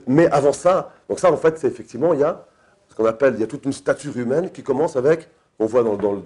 Mais 0.08 0.28
avant 0.28 0.54
ça, 0.54 0.94
donc 1.10 1.20
ça 1.20 1.32
en 1.32 1.38
fait, 1.38 1.58
c'est 1.58 1.68
effectivement, 1.68 2.14
il 2.14 2.22
y 2.22 2.24
a 2.24 2.46
ce 2.90 2.96
qu'on 2.96 3.06
appelle, 3.06 3.34
il 3.36 3.42
y 3.42 3.44
a 3.44 3.48
toute 3.48 3.66
une 3.66 3.74
stature 3.74 4.16
humaine 4.18 4.50
qui 4.52 4.64
commence 4.64 4.96
avec, 4.96 5.30
on 5.60 5.66
voit 5.66 5.84
dans, 5.84 6.22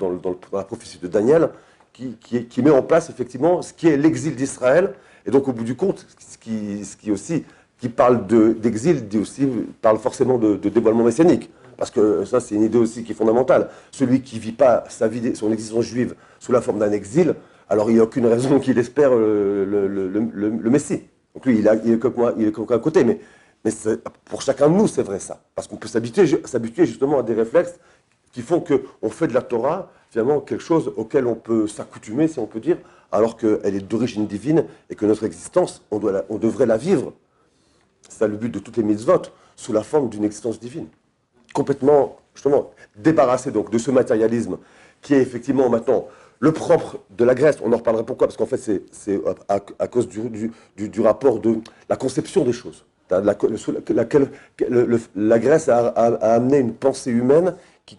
la 0.53 0.63
prophétie 0.63 0.99
de 0.99 1.07
Daniel, 1.07 1.49
qui, 1.93 2.15
qui, 2.45 2.61
met 2.61 2.69
en 2.69 2.81
place 2.81 3.09
effectivement 3.09 3.61
ce 3.61 3.73
qui 3.73 3.87
est 3.87 3.97
l'exil 3.97 4.35
d'Israël. 4.35 4.93
Et 5.25 5.31
donc 5.31 5.47
au 5.47 5.53
bout 5.53 5.63
du 5.63 5.75
compte, 5.75 6.05
ce 6.19 6.37
qui, 6.37 6.85
ce 6.85 6.95
qui 6.95 7.11
aussi, 7.11 7.43
qui 7.79 7.89
parle 7.89 8.25
d'exil, 8.27 9.07
dit 9.07 9.17
aussi, 9.17 9.47
parle 9.81 9.97
forcément 9.97 10.37
de, 10.37 10.55
dévoilement 10.55 11.03
messianique. 11.03 11.49
Parce 11.77 11.91
que 11.91 12.25
ça, 12.25 12.41
c'est 12.41 12.55
une 12.55 12.63
idée 12.63 12.77
aussi 12.77 13.03
qui 13.03 13.13
est 13.13 13.15
fondamentale. 13.15 13.69
Celui 13.91 14.21
qui 14.21 14.35
ne 14.35 14.41
vit 14.41 14.51
pas 14.51 14.83
sa 14.89 15.07
vie, 15.07 15.35
son 15.35 15.51
existence 15.51 15.85
juive 15.85 16.13
sous 16.39 16.51
la 16.51 16.61
forme 16.61 16.79
d'un 16.79 16.91
exil, 16.91 17.35
alors 17.69 17.89
il 17.89 17.93
n'y 17.93 17.99
a 17.99 18.03
aucune 18.03 18.25
raison 18.25 18.59
qu'il 18.63 18.77
espère 18.77 19.11
le, 19.11 20.69
Messie. 20.69 21.03
Donc 21.33 21.45
lui, 21.45 21.59
il, 21.59 21.67
est 21.67 21.99
comme 21.99 22.13
moi, 22.15 22.33
il 22.37 22.47
est 22.47 22.51
comme 22.51 22.65
à 22.71 22.79
côté. 22.79 23.03
Mais, 23.03 23.19
pour 24.25 24.41
chacun 24.41 24.69
de 24.69 24.75
nous, 24.75 24.87
c'est 24.87 25.03
vrai 25.03 25.19
ça. 25.19 25.41
Parce 25.55 25.67
qu'on 25.67 25.77
peut 25.77 25.87
s'habituer 25.87 26.85
justement 26.85 27.19
à 27.19 27.23
des 27.23 27.33
réflexes 27.33 27.79
qui 28.31 28.41
font 28.41 28.61
qu'on 28.61 29.09
fait 29.09 29.27
de 29.27 29.33
la 29.33 29.41
Torah 29.41 29.91
finalement 30.09 30.39
quelque 30.39 30.63
chose 30.63 30.91
auquel 30.97 31.27
on 31.27 31.35
peut 31.35 31.67
s'accoutumer, 31.67 32.27
si 32.27 32.39
on 32.39 32.47
peut 32.47 32.59
dire, 32.59 32.77
alors 33.11 33.37
qu'elle 33.37 33.75
est 33.75 33.87
d'origine 33.87 34.25
divine 34.25 34.65
et 34.89 34.95
que 34.95 35.05
notre 35.05 35.23
existence, 35.23 35.83
on 35.91 35.99
devrait 35.99 36.65
la 36.65 36.77
vivre. 36.77 37.13
C'est 38.07 38.27
le 38.27 38.37
but 38.37 38.49
de 38.49 38.59
toutes 38.59 38.77
les 38.77 38.83
mitzvot, 38.83 39.21
sous 39.55 39.71
la 39.71 39.83
forme 39.83 40.09
d'une 40.09 40.23
existence 40.23 40.59
divine. 40.59 40.87
Complètement, 41.53 42.17
justement, 42.33 42.71
débarrassé 42.95 43.51
donc 43.51 43.69
de 43.71 43.77
ce 43.77 43.91
matérialisme 43.91 44.57
qui 45.01 45.13
est 45.13 45.21
effectivement 45.21 45.69
maintenant 45.69 46.07
le 46.39 46.53
propre 46.53 46.99
de 47.09 47.25
la 47.25 47.35
Grèce, 47.35 47.57
on 47.63 47.73
en 47.73 47.77
reparlera 47.77 48.05
pourquoi, 48.05 48.27
parce 48.27 48.37
qu'en 48.37 48.45
fait, 48.45 48.81
c'est 48.91 49.21
à, 49.47 49.87
cause 49.87 50.07
du, 50.07 51.01
rapport 51.01 51.39
de 51.39 51.57
la 51.89 51.97
conception 51.97 52.43
des 52.43 52.53
choses. 52.53 52.85
la, 53.09 55.39
Grèce 55.39 55.69
a, 55.69 55.87
amené 55.87 56.59
une 56.59 56.73
pensée 56.73 57.11
humaine 57.11 57.55
qui, 57.85 57.97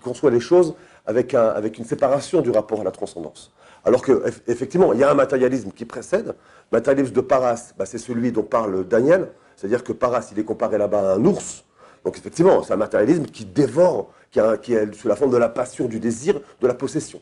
conçoit 0.00 0.30
les 0.30 0.40
choses 0.40 0.74
avec, 1.04 1.34
un, 1.34 1.48
avec, 1.48 1.78
une 1.78 1.84
séparation 1.84 2.42
du 2.42 2.50
rapport 2.50 2.80
à 2.80 2.84
la 2.84 2.92
transcendance. 2.92 3.52
Alors 3.84 4.04
qu'effectivement, 4.04 4.92
il 4.92 5.00
y 5.00 5.04
a 5.04 5.10
un 5.10 5.14
matérialisme 5.14 5.72
qui 5.72 5.84
précède. 5.84 6.34
Matérialisme 6.70 7.14
de 7.14 7.20
Paras, 7.20 7.72
bah, 7.76 7.86
c'est 7.86 7.98
celui 7.98 8.30
dont 8.30 8.44
parle 8.44 8.86
Daniel, 8.86 9.28
c'est-à-dire 9.56 9.82
que 9.82 9.92
Paras, 9.92 10.28
il 10.32 10.38
est 10.38 10.44
comparé 10.44 10.78
là-bas 10.78 11.12
à 11.12 11.14
un 11.14 11.24
ours. 11.24 11.64
Donc 12.04 12.16
effectivement, 12.16 12.62
c'est 12.62 12.72
un 12.72 12.76
matérialisme 12.76 13.26
qui 13.26 13.44
dévore, 13.44 14.12
qui, 14.30 14.74
est 14.74 14.94
sous 14.94 15.08
la 15.08 15.16
forme 15.16 15.32
de 15.32 15.36
la 15.36 15.48
passion, 15.48 15.86
du 15.86 15.98
désir, 15.98 16.40
de 16.60 16.66
la 16.66 16.74
possession. 16.74 17.20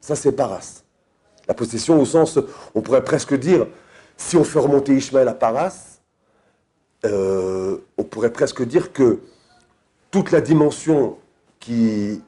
Ça, 0.00 0.16
c'est 0.16 0.32
Paras. 0.32 0.82
La 1.46 1.54
possession 1.54 2.00
au 2.00 2.04
sens, 2.04 2.38
on 2.74 2.82
pourrait 2.82 3.04
presque 3.04 3.34
dire, 3.34 3.66
si 4.16 4.36
on 4.36 4.44
fait 4.44 4.58
remonter 4.58 4.94
Ishmael 4.94 5.28
à 5.28 5.34
Paras, 5.34 6.00
euh, 7.04 7.78
on 7.96 8.04
pourrait 8.04 8.32
presque 8.32 8.62
dire 8.62 8.92
que 8.92 9.20
toute 10.10 10.30
la 10.30 10.40
dimension 10.40 11.16
qui, 11.60 12.22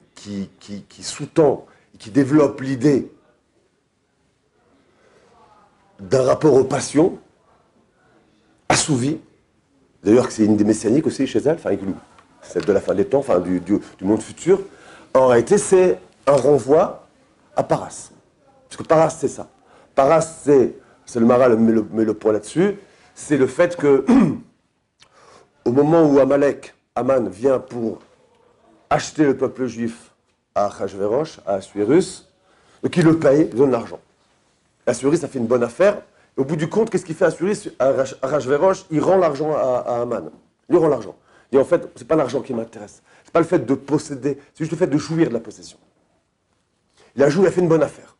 sous-tend, 1.00 1.66
qui 1.98 2.10
développe 2.10 2.60
l'idée 2.60 3.10
d'un 5.98 6.22
rapport 6.22 6.54
aux 6.54 6.64
passions, 6.64 7.18
assouvi, 8.68 9.20
d'ailleurs 10.02 10.30
c'est 10.30 10.44
une 10.44 10.56
des 10.56 10.64
messianiques 10.64 11.06
aussi 11.06 11.26
chez 11.26 11.40
elle, 11.40 11.56
enfin 11.56 11.76
celle 12.42 12.64
de 12.64 12.72
la 12.72 12.80
fin 12.80 12.94
des 12.94 13.04
temps, 13.04 13.24
du, 13.40 13.80
monde 14.00 14.22
futur, 14.22 14.60
en 15.14 15.26
réalité 15.26 15.58
c'est 15.58 15.98
un 16.26 16.36
renvoi 16.36 16.99
à 17.60 17.62
Paras. 17.62 18.10
Parce 18.68 18.76
que 18.76 18.82
Paras 18.82 19.10
c'est 19.10 19.28
ça. 19.28 19.48
Paras 19.94 20.22
c'est, 20.22 20.76
c'est 21.04 21.20
le 21.20 21.26
Maral 21.26 21.56
met 21.58 21.72
le, 21.72 21.86
met 21.92 22.04
le 22.04 22.14
point 22.14 22.32
là-dessus, 22.32 22.78
c'est 23.14 23.36
le 23.36 23.46
fait 23.46 23.76
que 23.76 24.04
au 25.64 25.72
moment 25.72 26.02
où 26.04 26.18
Amalek, 26.18 26.74
Aman 26.94 27.28
vient 27.28 27.58
pour 27.58 28.00
acheter 28.88 29.24
le 29.24 29.36
peuple 29.36 29.66
juif 29.66 30.12
à 30.54 30.66
Achashverosh, 30.66 31.40
à 31.46 31.54
Assuérus, 31.54 32.28
il 32.82 33.04
le 33.04 33.18
paye, 33.18 33.48
il 33.52 33.56
donne 33.56 33.70
l'argent. 33.70 34.00
Assuérus 34.86 35.22
a 35.22 35.28
fait 35.28 35.38
une 35.38 35.46
bonne 35.46 35.62
affaire, 35.62 36.02
au 36.36 36.44
bout 36.44 36.56
du 36.56 36.68
compte, 36.68 36.88
qu'est-ce 36.88 37.04
qu'il 37.04 37.14
fait 37.14 37.26
à 37.26 38.26
Rajverosh 38.26 38.86
Il 38.90 39.00
rend 39.00 39.18
l'argent 39.18 39.52
à, 39.54 40.00
Aman. 40.00 40.30
Il 40.70 40.76
rend 40.76 40.88
l'argent. 40.88 41.14
Et 41.52 41.58
en 41.58 41.64
fait, 41.64 41.90
ce 41.94 42.00
n'est 42.00 42.06
pas 42.06 42.16
l'argent 42.16 42.40
qui 42.40 42.54
m'intéresse. 42.54 43.02
Ce 43.24 43.28
n'est 43.28 43.32
pas 43.32 43.40
le 43.40 43.46
fait 43.46 43.58
de 43.58 43.74
posséder, 43.74 44.38
c'est 44.54 44.64
juste 44.64 44.72
le 44.72 44.78
fait 44.78 44.86
de 44.86 44.96
jouir 44.96 45.28
de 45.28 45.34
la 45.34 45.40
possession. 45.40 45.76
Il 47.16 47.22
a 47.22 47.28
joué, 47.28 47.44
il 47.44 47.48
a 47.48 47.50
fait 47.50 47.60
une 47.60 47.68
bonne 47.68 47.82
affaire. 47.82 48.16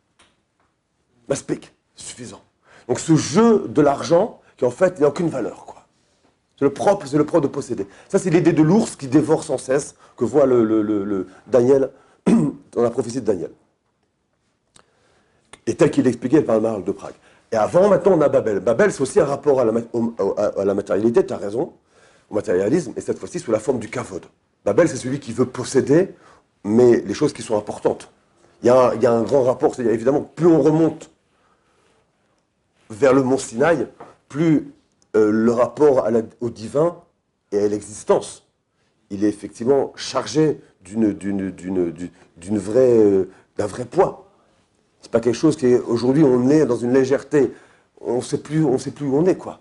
Maspik, 1.29 1.73
suffisant. 1.95 2.43
Donc 2.89 2.99
ce 2.99 3.15
jeu 3.17 3.67
de 3.69 3.83
l'argent, 3.83 4.41
qui 4.57 4.65
en 4.65 4.71
fait 4.71 5.01
n'a 5.01 5.09
aucune 5.09 5.29
valeur. 5.29 5.67
C'est 6.61 6.67
le 6.67 6.75
propre, 6.75 7.07
c'est 7.07 7.17
le 7.17 7.25
propre 7.25 7.49
de 7.49 7.49
posséder. 7.49 7.87
Ça, 8.11 8.19
c'est 8.19 8.29
l'idée 8.29 8.53
de 8.53 8.63
l'ours 8.63 8.95
qui 8.95 9.07
dévore 9.07 9.45
sans 9.45 9.57
cesse, 9.57 9.95
que 10.15 10.27
voit 10.27 10.45
le, 10.45 11.27
Daniel 11.47 11.91
dans 12.27 12.83
la 12.83 12.91
prophétie 12.91 13.23
de 13.23 13.25
Daniel. 13.25 13.51
Et 15.67 15.75
tel 15.75 15.91
qu'il 15.91 16.07
est 16.07 16.11
expliqué 16.11 16.43
par 16.43 16.57
le 16.57 16.61
Maral 16.61 16.85
de 16.85 16.93
Prague. 16.93 17.15
Et 17.51 17.57
avant, 17.57 17.89
maintenant, 17.89 18.13
on 18.13 18.21
a 18.21 18.29
Babel. 18.29 18.61
Babel, 18.61 18.93
c'est 18.93 19.01
aussi 19.01 19.19
un 19.19 19.25
rapport 19.25 19.59
à 19.59 19.65
la, 19.65 19.73
à 20.37 20.65
la 20.67 20.75
matérialité, 20.75 21.25
tu 21.25 21.33
as 21.33 21.39
raison, 21.39 21.73
au 22.29 22.35
matérialisme, 22.35 22.93
et 22.95 23.01
cette 23.01 23.19
fois-ci 23.19 23.41
sous 23.41 23.53
la 23.53 23.59
forme 23.59 23.79
du 23.79 23.89
kavod. 23.89 24.27
Babel, 24.63 24.87
c'est 24.87 24.97
celui 24.97 25.19
qui 25.19 25.33
veut 25.33 25.47
posséder, 25.47 26.15
mais 26.63 27.01
les 27.01 27.15
choses 27.15 27.33
qui 27.33 27.43
sont 27.43 27.57
importantes. 27.57 28.11
Il 28.63 28.67
y 28.67 28.71
a 28.71 29.13
un, 29.13 29.23
grand 29.23 29.43
rapport, 29.43 29.75
c'est-à-dire 29.75 29.95
évidemment, 29.95 30.21
plus 30.21 30.47
on 30.47 30.61
remonte 30.61 31.11
vers 32.91 33.15
le 33.15 33.23
mont 33.23 33.39
Sinaï, 33.39 33.87
plus 34.29 34.73
euh, 35.17 35.31
le 35.31 35.53
rapport 35.53 36.07
au 36.41 36.51
divin 36.51 36.97
et 37.53 37.59
à 37.59 37.69
l'existence, 37.69 38.47
il 39.11 39.25
est 39.25 39.29
effectivement 39.29 39.93
chargé 39.97 40.61
d'une 40.83 41.07
euh, 41.07 43.29
d'un 43.57 43.67
vrai 43.67 43.85
poids. 43.85 44.29
C'est 45.01 45.11
pas 45.11 45.21
quelque 45.21 45.35
chose 45.35 45.57
qui 45.57 45.67
est 45.67 45.79
aujourd'hui 45.79 46.23
on 46.23 46.49
est 46.51 46.67
dans 46.67 46.77
une 46.77 46.93
légèreté, 46.93 47.53
on 48.01 48.21
sait 48.21 48.39
plus, 48.39 48.65
on 48.65 48.79
sait 48.79 48.91
plus 48.91 49.07
où 49.07 49.17
on 49.17 49.25
est 49.27 49.37
quoi. 49.37 49.61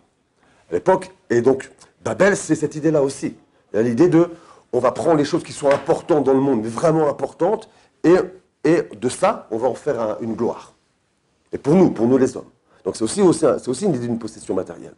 À 0.70 0.74
l'époque 0.74 1.12
et 1.30 1.42
donc 1.42 1.72
Babel 2.04 2.36
c'est 2.36 2.56
cette 2.56 2.76
idée-là 2.76 3.02
aussi. 3.02 3.36
L'idée 3.74 4.10
de 4.10 4.30
on 4.72 4.80
va 4.80 4.92
prendre 4.92 5.18
les 5.18 5.26
choses 5.26 5.44
qui 5.44 5.54
sont 5.54 5.70
importantes 5.70 6.24
dans 6.24 6.34
le 6.34 6.40
monde, 6.40 6.62
mais 6.62 6.70
vraiment 6.70 7.10
importantes, 7.10 7.70
et, 8.04 8.16
et 8.64 8.84
de 8.96 9.10
ça 9.10 9.48
on 9.52 9.58
va 9.58 9.68
en 9.68 9.76
faire 9.76 10.18
une 10.22 10.36
gloire. 10.36 10.74
Et 11.52 11.58
pour 11.58 11.76
nous, 11.76 11.92
pour 11.92 12.08
nous 12.08 12.18
les 12.18 12.38
hommes. 12.38 12.50
Donc 12.86 12.96
c'est 12.96 13.04
aussi, 13.04 13.22
c'est 13.34 13.68
aussi 13.68 13.86
une 13.86 13.96
idée 13.96 14.08
d'une 14.08 14.20
possession 14.20 14.54
matérielle 14.56 14.94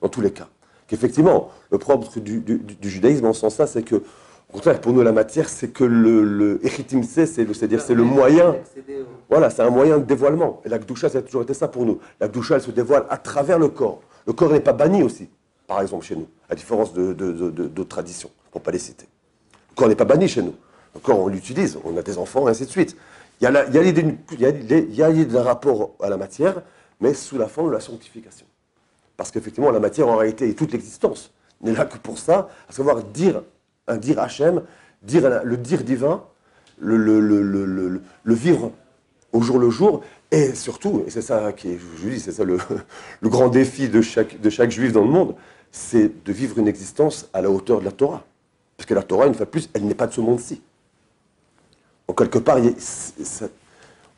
dans 0.00 0.08
tous 0.08 0.20
les 0.20 0.30
cas. 0.30 0.48
Qu'effectivement 0.86 1.50
le 1.70 1.78
propre 1.78 2.20
du, 2.20 2.40
du, 2.40 2.58
du 2.58 2.90
judaïsme 2.90 3.26
en 3.26 3.32
ce 3.32 3.40
sens-là, 3.40 3.66
c'est 3.66 3.82
que 3.82 4.02
au 4.48 4.52
contraire, 4.52 4.80
pour 4.80 4.92
nous, 4.92 5.02
la 5.02 5.12
matière, 5.12 5.48
c'est 5.48 5.68
que 5.68 5.82
le, 5.82 6.22
le 6.22 6.60
c'est-à-dire 6.64 7.80
c'est 7.80 7.94
le 7.94 8.04
moyen. 8.04 8.56
Voilà, 9.28 9.50
c'est 9.50 9.62
un 9.62 9.70
moyen 9.70 9.98
de 9.98 10.04
dévoilement. 10.04 10.62
Et 10.64 10.68
la 10.68 10.78
Gdoucha, 10.78 11.08
ça 11.08 11.18
a 11.18 11.22
toujours 11.22 11.42
été 11.42 11.52
ça 11.52 11.66
pour 11.68 11.84
nous. 11.84 11.98
La 12.20 12.28
Gdoucha, 12.28 12.56
elle 12.56 12.62
se 12.62 12.70
dévoile 12.70 13.06
à 13.10 13.16
travers 13.16 13.58
le 13.58 13.68
corps. 13.68 14.00
Le 14.26 14.32
corps 14.32 14.52
n'est 14.52 14.60
pas 14.60 14.72
banni 14.72 15.02
aussi, 15.02 15.28
par 15.66 15.80
exemple, 15.82 16.04
chez 16.04 16.14
nous, 16.16 16.28
à 16.48 16.54
différence 16.54 16.92
d'autres 16.92 17.12
de, 17.14 17.50
de, 17.50 17.82
traditions, 17.82 18.30
pour 18.52 18.60
ne 18.60 18.64
pas 18.64 18.70
les 18.70 18.78
citer. 18.78 19.06
Le 19.70 19.74
corps 19.74 19.88
n'est 19.88 19.96
pas 19.96 20.04
banni 20.04 20.28
chez 20.28 20.42
nous. 20.42 20.54
Corps, 21.02 21.20
on 21.20 21.28
l'utilise, 21.28 21.78
on 21.84 21.96
a 21.96 22.02
des 22.02 22.18
enfants, 22.18 22.46
et 22.48 22.50
ainsi 22.50 22.64
de 22.64 22.70
suite. 22.70 22.96
Il 23.40 23.44
y 23.44 23.46
a 23.46 25.10
l'idée 25.10 25.24
d'un 25.24 25.42
rapport 25.42 25.94
à 26.00 26.08
la 26.08 26.16
matière, 26.16 26.62
mais 27.00 27.14
sous 27.14 27.38
la 27.38 27.48
forme 27.48 27.68
de 27.68 27.74
la 27.74 27.80
sanctification. 27.80 28.46
Parce 29.16 29.30
qu'effectivement, 29.30 29.70
la 29.70 29.80
matière, 29.80 30.08
en 30.08 30.16
réalité, 30.16 30.48
est 30.48 30.54
toute 30.54 30.72
l'existence 30.72 31.32
n'est 31.62 31.72
là 31.72 31.84
que 31.84 31.98
pour 31.98 32.18
ça, 32.18 32.48
à 32.68 32.72
savoir 32.72 33.02
dire 33.02 33.42
un 33.86 33.96
dire 33.96 34.18
Hachem, 34.18 34.62
dire, 35.02 35.42
le 35.44 35.56
dire 35.56 35.84
divin, 35.84 36.22
le, 36.78 38.00
vivre 38.26 38.72
au 39.32 39.40
jour 39.40 39.58
le 39.58 39.70
jour, 39.70 40.02
et 40.30 40.54
surtout, 40.54 41.04
et 41.06 41.10
c'est 41.10 41.22
ça 41.22 41.52
qui 41.52 41.70
est, 41.70 41.78
je 42.02 42.08
dis, 42.08 42.20
c'est 42.20 42.32
ça 42.32 42.44
le, 42.44 42.58
grand 43.24 43.48
défi 43.48 43.88
de 43.88 44.02
chaque, 44.02 44.40
de 44.40 44.50
chaque 44.50 44.70
juif 44.70 44.92
dans 44.92 45.02
le 45.02 45.10
monde, 45.10 45.34
c'est 45.70 46.24
de 46.24 46.32
vivre 46.32 46.58
une 46.58 46.68
existence 46.68 47.28
à 47.32 47.42
la 47.42 47.50
hauteur 47.50 47.80
de 47.80 47.84
la 47.84 47.92
Torah. 47.92 48.24
Parce 48.76 48.86
que 48.86 48.94
la 48.94 49.02
Torah, 49.02 49.26
une 49.26 49.34
fois 49.34 49.46
de 49.46 49.50
plus, 49.50 49.70
elle 49.72 49.86
n'est 49.86 49.94
pas 49.94 50.06
de 50.06 50.12
ce 50.12 50.20
monde-ci. 50.20 50.60
Donc 52.08 52.18
quelque 52.18 52.38
part, 52.38 52.58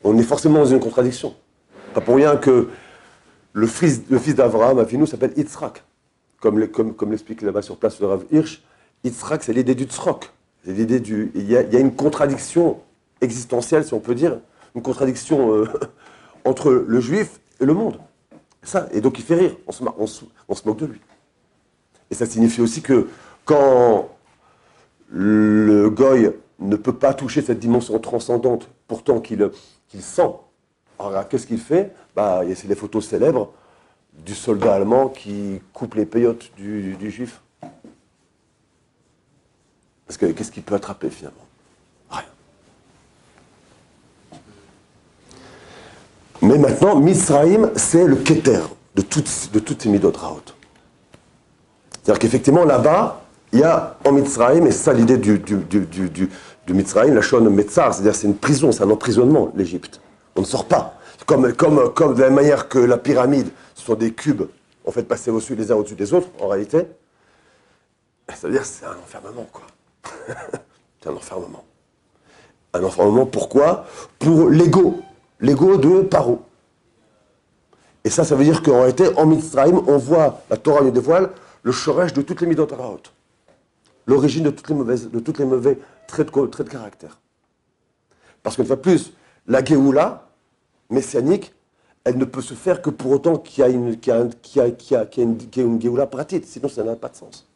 on 0.03 0.17
est 0.17 0.23
forcément 0.23 0.59
dans 0.59 0.65
une 0.65 0.79
contradiction. 0.79 1.35
Pas 1.93 2.01
pour 2.01 2.15
rien 2.15 2.37
que 2.37 2.69
le 3.53 3.67
fils, 3.67 4.01
le 4.09 4.19
fils 4.19 4.35
d'Abraham, 4.35 4.85
nous 4.91 5.05
s'appelle 5.05 5.33
Yitzhak. 5.35 5.83
Comme, 6.39 6.59
l'explique 7.09 7.41
là-bas 7.41 7.61
sur 7.61 7.77
place 7.77 7.99
le 7.99 8.07
Rav 8.07 8.25
Hirsch, 8.31 8.61
Yitzhak, 9.03 9.43
c'est 9.43 9.53
l'idée 9.53 9.75
du 9.75 9.85
tzrok. 9.85 10.31
Il 10.65 10.79
y, 11.35 11.55
a, 11.55 11.79
une 11.79 11.95
contradiction 11.95 12.79
existentielle, 13.21 13.85
si 13.85 13.93
on 13.93 13.99
peut 13.99 14.15
dire, 14.15 14.39
une 14.75 14.81
contradiction 14.81 15.53
euh, 15.53 15.65
entre 16.45 16.71
le 16.71 16.99
juif 16.99 17.39
et 17.59 17.65
le 17.65 17.73
monde. 17.73 17.99
Ça, 18.61 18.87
et 18.91 19.01
donc 19.01 19.17
il 19.19 19.25
fait 19.25 19.35
rire, 19.35 19.55
on, 19.67 19.71
se, 19.71 20.23
moque 20.65 20.77
de 20.77 20.85
lui. 20.85 21.01
Et 22.11 22.15
ça 22.15 22.25
signifie 22.25 22.61
aussi 22.61 22.81
que 22.81 23.07
quand 23.45 24.09
le 25.09 25.89
goy 25.89 26.31
ne 26.59 26.75
peut 26.75 26.93
pas 26.93 27.13
toucher 27.13 27.41
cette 27.41 27.59
dimension 27.59 27.97
transcendante, 27.99 28.69
pourtant 28.87 29.19
qu'il 29.19 29.49
sent, 29.99 30.31
alors 30.99 31.27
qu'est-ce 31.27 31.47
qu'il 31.47 31.59
fait? 31.59 31.93
Bah, 32.15 32.41
C'est 32.55 32.67
les 32.67 32.75
photos 32.75 33.07
célèbres 33.07 33.51
du 34.13 34.35
soldat 34.35 34.73
allemand 34.73 35.07
qui 35.07 35.61
coupe 35.73 35.95
les 35.95 36.05
peyotes 36.05 36.51
du 36.57 37.11
juif. 37.11 37.41
Parce 40.05 40.17
que 40.17 40.25
qu'est-ce 40.25 40.51
qui 40.51 40.61
peut 40.61 40.75
attraper 40.75 41.09
finalement? 41.09 41.45
Rien. 42.09 42.25
Mais 46.41 46.57
maintenant, 46.57 46.95
Misraïm, 46.95 47.71
c'est 47.75 48.05
le 48.05 48.15
keter 48.15 48.61
de 48.95 49.01
toutes, 49.03 49.51
de 49.53 49.61
ces 49.67 49.89
C'est-à-dire 52.01 52.19
qu'effectivement, 52.19 52.65
là-bas, 52.65 53.21
il 53.51 53.59
y 53.59 53.63
a 53.63 53.97
en 54.05 54.11
Mitzrayim, 54.11 54.65
et 54.65 54.71
ça 54.71 54.93
l'idée 54.93 55.17
du, 55.17 55.39
du, 55.39 55.57
du, 55.57 56.09
du, 56.09 56.29
Mitzrayim, 56.73 57.15
la 57.15 57.21
Shon 57.21 57.41
Metzar, 57.41 57.93
c'est-à-dire 57.93 58.15
c'est 58.15 58.27
une 58.27 58.37
prison, 58.37 58.71
c'est 58.71 58.83
un 58.83 58.89
emprisonnement, 58.91 59.51
l'Égypte. 59.55 59.99
On 60.35 60.41
ne 60.41 60.45
sort 60.45 60.65
pas. 60.65 60.95
Comme, 61.25 61.53
comme, 61.53 61.93
comme 61.93 62.13
de 62.13 62.21
la 62.21 62.27
même 62.27 62.35
manière 62.35 62.69
que 62.69 62.77
la 62.77 62.97
pyramide, 62.97 63.49
ce 63.75 63.85
sont 63.85 63.95
des 63.95 64.13
cubes, 64.13 64.43
en 64.85 64.91
fait, 64.91 65.03
passés 65.03 65.31
au-dessus 65.31 65.55
les 65.55 65.71
uns 65.71 65.75
au-dessus 65.75 65.95
des 65.95 66.13
autres, 66.13 66.27
en 66.39 66.47
réalité. 66.47 66.85
C'est-à-dire 68.27 68.65
c'est 68.65 68.85
un 68.85 68.97
enfermement, 69.03 69.47
quoi. 69.51 69.63
c'est 71.01 71.09
un 71.09 71.13
enfermement. 71.13 71.63
Un 72.73 72.83
enfermement, 72.83 73.25
pourquoi? 73.25 73.85
Pour 74.19 74.49
l'ego. 74.49 74.99
L'ego 75.39 75.77
de 75.77 76.01
Paro. 76.01 76.43
Et 78.03 78.09
ça, 78.09 78.23
ça 78.23 78.35
veut 78.35 78.43
dire 78.43 78.61
qu'en 78.61 78.81
réalité, 78.81 79.09
en 79.17 79.25
Mitzrayim, 79.25 79.81
on 79.87 79.97
voit, 79.97 80.41
la 80.49 80.57
Torah 80.57 80.81
nous 80.81 80.91
dévoile, 80.91 81.31
le 81.63 81.71
chorège 81.71 82.13
de 82.13 82.21
toutes 82.21 82.41
les 82.41 82.47
midot 82.47 82.67
L'origine 84.09 84.43
de 84.45 84.49
toutes 84.49 84.67
les 84.69 84.75
mauvaises, 84.75 85.11
de 85.11 85.19
toutes 85.19 85.37
les 85.37 85.45
mauvais 85.45 85.77
traits 86.07 86.33
de, 86.33 86.45
traits 86.47 86.65
de 86.67 86.71
caractère. 86.71 87.19
Parce 88.41 88.55
qu'une 88.55 88.65
fois 88.65 88.81
plus, 88.81 89.13
la 89.45 89.63
Géoula, 89.63 90.27
messianique, 90.89 91.53
elle 92.03 92.17
ne 92.17 92.25
peut 92.25 92.41
se 92.41 92.55
faire 92.55 92.81
que 92.81 92.89
pour 92.89 93.11
autant 93.11 93.37
qu'il 93.37 93.61
y 93.61 93.63
a 93.63 93.69
une, 93.69 93.99
qu'il 93.99 94.11
a, 94.11 94.63
a, 96.01 96.07
pratique, 96.07 96.45
sinon 96.47 96.69
ça 96.69 96.83
n'a 96.83 96.95
pas 96.95 97.09
de 97.09 97.17
sens. 97.17 97.47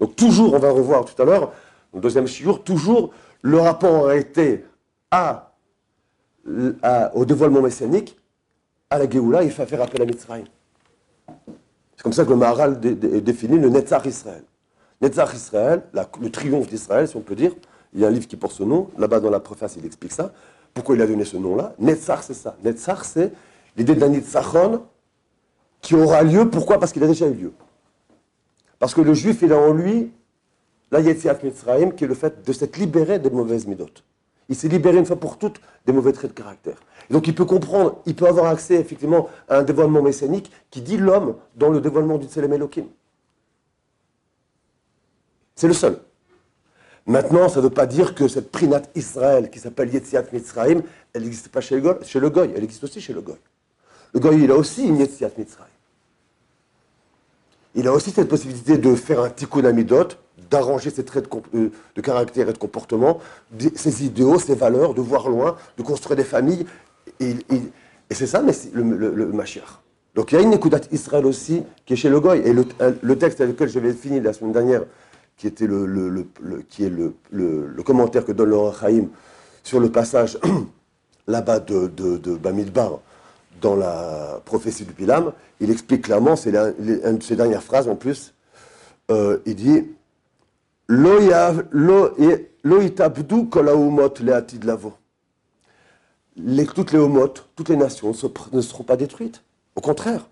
Donc 0.00 0.16
toujours, 0.16 0.54
on 0.54 0.58
va 0.58 0.70
revoir 0.70 1.04
tout 1.04 1.20
à 1.20 1.26
l'heure, 1.26 1.52
au 1.92 2.00
deuxième 2.00 2.26
jour, 2.26 2.64
toujours 2.64 3.12
le 3.42 3.58
rapport 3.58 4.08
a 4.08 4.16
été 4.16 4.64
à, 5.10 5.52
à- 6.82 7.14
au 7.14 7.26
dévoilement 7.26 7.60
messianique, 7.60 8.16
à 8.88 8.98
la 8.98 9.10
Géoula, 9.10 9.42
il 9.42 9.50
faut 9.50 9.66
faire 9.66 9.82
appel 9.82 10.00
à 10.00 10.06
Mitzrayim. 10.06 10.46
C'est 11.94 12.02
comme 12.02 12.14
ça 12.14 12.24
que 12.24 12.30
le 12.30 12.36
Maharal 12.36 12.80
dé- 12.80 12.94
dé- 12.94 13.20
définit 13.20 13.58
le 13.58 13.68
Netzach 13.68 14.06
Israël. 14.06 14.44
Netzach 15.00 15.34
Israël, 15.34 15.82
le 16.20 16.30
triomphe 16.30 16.68
d'Israël, 16.68 17.06
si 17.06 17.16
on 17.16 17.20
peut 17.20 17.34
dire, 17.34 17.52
il 17.92 18.00
y 18.00 18.04
a 18.04 18.08
un 18.08 18.10
livre 18.10 18.26
qui 18.26 18.36
porte 18.36 18.54
ce 18.54 18.62
nom, 18.62 18.90
là-bas 18.98 19.20
dans 19.20 19.30
la 19.30 19.40
préface, 19.40 19.76
il 19.76 19.86
explique 19.86 20.12
ça. 20.12 20.32
Pourquoi 20.74 20.96
il 20.96 21.02
a 21.02 21.06
donné 21.06 21.24
ce 21.24 21.36
nom-là? 21.36 21.74
Netzach, 21.78 22.22
c'est 22.22 22.34
ça. 22.34 22.56
Netzach, 22.62 23.04
c'est 23.04 23.32
l'idée 23.76 23.94
d'un 23.94 24.08
Nitzachon 24.08 24.82
qui 25.80 25.94
aura 25.94 26.22
lieu. 26.22 26.50
Pourquoi? 26.50 26.78
Parce 26.78 26.92
qu'il 26.92 27.02
a 27.02 27.06
déjà 27.06 27.26
eu 27.26 27.34
lieu. 27.34 27.52
Parce 28.78 28.94
que 28.94 29.00
le 29.00 29.14
juif, 29.14 29.40
il 29.42 29.52
a 29.52 29.58
en 29.58 29.72
lui 29.72 30.12
la 30.90 31.00
Yetziat 31.00 31.38
Mitzrayim, 31.42 31.92
qui 31.92 32.04
est 32.04 32.06
le 32.06 32.14
fait 32.14 32.44
de 32.46 32.52
s'être 32.52 32.76
libéré 32.76 33.18
des 33.18 33.30
mauvaises 33.30 33.66
midotes. 33.66 34.04
Il 34.48 34.54
s'est 34.54 34.68
libéré 34.68 34.98
une 34.98 35.06
fois 35.06 35.16
pour 35.16 35.38
toutes 35.38 35.60
des 35.86 35.92
mauvais 35.92 36.12
traits 36.12 36.30
de 36.30 36.36
caractère. 36.36 36.76
Donc 37.10 37.26
il 37.26 37.34
peut 37.34 37.44
comprendre, 37.44 38.00
il 38.06 38.14
peut 38.14 38.26
avoir 38.26 38.46
accès 38.46 38.74
effectivement 38.74 39.28
à 39.48 39.58
un 39.58 39.62
dévoilement 39.62 40.02
messianique 40.02 40.52
qui 40.70 40.82
dit 40.82 40.96
l'homme 40.96 41.36
dans 41.56 41.70
le 41.70 41.80
dévoilement 41.80 42.18
du 42.18 42.26
Tselem 42.26 42.52
Elohim. 42.52 42.86
C'est 45.56 45.68
le 45.68 45.72
seul. 45.72 45.98
Maintenant, 47.06 47.48
ça 47.48 47.60
ne 47.60 47.64
veut 47.64 47.70
pas 47.70 47.86
dire 47.86 48.14
que 48.14 48.28
cette 48.28 48.50
Prinat 48.50 48.82
Israël 48.94 49.48
qui 49.48 49.58
s'appelle 49.58 49.92
Yetziat 49.92 50.24
Mitzrayim, 50.32 50.82
elle 51.14 51.22
n'existe 51.22 51.48
pas 51.48 51.60
chez 51.60 51.76
le, 51.76 51.80
Goy, 51.80 51.94
chez 52.02 52.20
le 52.20 52.28
Goy, 52.28 52.50
elle 52.54 52.64
existe 52.64 52.84
aussi 52.84 53.00
chez 53.00 53.14
le 53.14 53.22
Goy. 53.22 53.36
Le 54.12 54.20
Goy, 54.20 54.42
il 54.42 54.50
a 54.50 54.56
aussi 54.56 54.86
une 54.86 54.98
Yetziat 54.98 55.30
Mitzrayim. 55.38 55.70
Il 57.74 57.88
a 57.88 57.92
aussi 57.92 58.10
cette 58.10 58.28
possibilité 58.28 58.76
de 58.76 58.94
faire 58.94 59.20
un 59.22 59.30
tikkun 59.30 59.64
amidot, 59.64 60.08
d'arranger 60.50 60.90
ses 60.90 61.04
traits 61.04 61.30
de, 61.54 61.58
euh, 61.58 62.02
caractère 62.02 62.48
et 62.48 62.52
de 62.52 62.58
comportement, 62.58 63.20
ses 63.74 64.04
idéaux, 64.04 64.38
ses 64.38 64.54
valeurs, 64.54 64.94
de 64.94 65.00
voir 65.00 65.28
loin, 65.28 65.56
de 65.78 65.82
construire 65.82 66.16
des 66.16 66.24
familles. 66.24 66.66
Et, 67.20 67.34
c'est 68.10 68.26
ça 68.26 68.42
mais 68.42 68.52
le, 68.72 68.82
le. 68.82 69.32
Donc 70.14 70.32
il 70.32 70.34
y 70.36 70.38
a 70.38 70.40
une 70.40 70.50
Nekudat 70.50 70.80
Israël 70.92 71.26
aussi 71.26 71.62
qui 71.84 71.92
est 71.94 71.96
chez 71.96 72.08
le 72.08 72.20
Goy. 72.20 72.38
Et 72.44 72.52
le, 72.52 72.64
le 73.02 73.18
texte 73.18 73.40
avec 73.40 73.54
lequel 73.54 73.68
j'avais 73.68 73.92
fini 73.92 74.20
la 74.20 74.32
semaine 74.32 74.52
dernière, 74.52 74.82
qui, 75.36 75.48
est 75.48 75.60
le, 75.60 76.24
commentaire 77.84 78.24
que 78.24 78.32
donne 78.32 78.50
Laurent 78.50 78.72
Chaim 78.72 79.08
sur 79.62 79.80
le 79.80 79.90
passage 79.90 80.38
là-bas 81.26 81.60
de, 81.60 81.88
de, 81.88 82.36
Bamidbar 82.36 83.00
dans 83.60 83.74
la 83.74 84.40
prophétie 84.44 84.84
du 84.84 84.92
Pilam, 84.92 85.32
il 85.60 85.70
explique 85.70 86.02
clairement, 86.02 86.36
c'est 86.36 86.54
une 86.54 87.18
de 87.18 87.22
ses 87.22 87.36
dernières 87.36 87.62
phrases 87.62 87.88
en 87.88 87.96
plus, 87.96 88.34
euh, 89.10 89.38
il 89.46 89.54
dit 89.54 89.86
Lo 90.88 91.18
lavo. 94.62 94.92
Les- 96.36 96.66
Toutes 96.66 96.92
les 96.92 96.98
homotes, 96.98 97.48
toutes 97.56 97.70
les 97.70 97.76
nations 97.76 98.12
ne 98.52 98.60
seront 98.60 98.84
pas 98.84 98.96
détruites. 98.96 99.42
Au 99.74 99.80
contraire. 99.80 100.26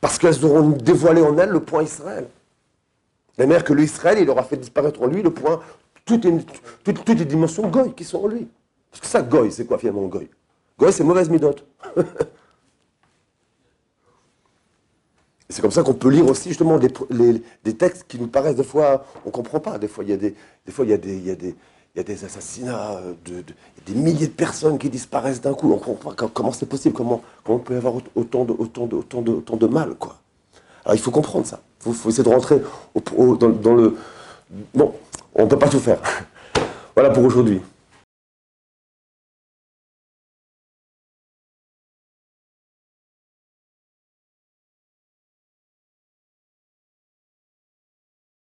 Parce 0.00 0.18
qu'elles 0.18 0.44
auront 0.44 0.70
dévoilé 0.70 1.20
en 1.20 1.36
elles 1.38 1.50
le 1.50 1.60
point 1.60 1.82
Israël. 1.82 2.26
La 3.38 3.46
manière 3.46 3.64
que 3.64 3.72
l'Israël, 3.72 4.18
il 4.20 4.30
aura 4.30 4.42
fait 4.44 4.56
disparaître 4.56 5.02
en 5.02 5.06
lui 5.06 5.22
le 5.22 5.30
point, 5.30 5.60
toutes 6.04 6.24
les, 6.24 6.38
toutes, 6.84 7.04
toutes 7.04 7.18
les 7.18 7.24
dimensions 7.24 7.68
goy 7.68 7.92
qui 7.94 8.04
sont 8.04 8.18
en 8.24 8.28
lui. 8.28 8.48
Parce 8.90 9.00
que 9.02 9.06
ça, 9.06 9.22
goy, 9.22 9.52
c'est 9.52 9.66
quoi 9.66 9.78
finalement 9.78 10.06
goy? 10.06 10.28
Goy, 10.78 10.92
c'est 10.92 11.04
mauvaise 11.04 11.28
midote. 11.30 11.64
C'est 15.48 15.62
comme 15.62 15.70
ça 15.70 15.82
qu'on 15.82 15.94
peut 15.94 16.08
lire 16.10 16.26
aussi 16.26 16.48
justement 16.48 16.78
des, 16.78 16.88
les- 17.10 17.40
des 17.62 17.76
textes 17.76 18.06
qui 18.08 18.18
nous 18.18 18.26
paraissent 18.26 18.56
des 18.56 18.64
fois, 18.64 19.04
on 19.24 19.28
ne 19.28 19.32
comprend 19.32 19.60
pas. 19.60 19.78
Des 19.78 19.86
fois, 19.88 20.02
il 20.02 20.10
y 20.10 20.12
a 20.12 20.16
des, 20.16 20.34
des, 20.66 20.72
fois, 20.72 20.84
il 20.84 20.90
y 20.90 20.94
a 20.94 20.98
des, 20.98 21.16
il 21.16 21.24
y 21.26 21.30
a 21.30 21.36
des, 21.36 21.54
il 21.94 21.98
y 21.98 22.00
a 22.00 22.02
des 22.02 22.24
assassinats, 22.24 22.96
euh, 22.96 23.14
de, 23.24 23.42
de- 23.42 23.54
des 23.86 23.94
milliers 23.94 24.26
de 24.26 24.32
personnes 24.32 24.76
qui 24.78 24.90
disparaissent 24.90 25.40
d'un 25.40 25.54
coup. 25.54 25.72
On 25.72 25.78
comprend 25.78 26.12
comment 26.34 26.50
c'est 26.52 26.66
possible, 26.66 26.94
comment, 26.96 27.22
comment 27.44 27.58
on 27.58 27.60
peut 27.60 27.74
y 27.74 27.76
avoir 27.76 27.94
autant 28.16 28.44
de, 28.44 28.52
autant, 28.58 28.86
de, 28.86 28.96
autant, 28.96 29.22
de, 29.22 29.32
autant 29.32 29.56
de 29.56 29.66
mal. 29.68 29.94
Quoi. 29.94 30.16
Il 30.94 31.00
faut 31.00 31.10
comprendre 31.10 31.46
ça. 31.46 31.60
Il 31.86 31.92
faut, 31.94 32.08
essayer 32.08 32.24
de 32.24 32.28
rentrer 32.28 32.62
au- 32.94 33.02
au- 33.16 33.36
dans, 33.36 33.48
dans 33.48 33.74
le... 33.74 33.96
Bon, 34.74 34.94
on 35.34 35.44
ne 35.44 35.48
peut 35.48 35.58
pas 35.58 35.68
tout 35.68 35.80
faire. 35.80 35.98
Voilà 36.96 37.10
pour 37.10 37.24
aujourd'hui. 37.24 37.60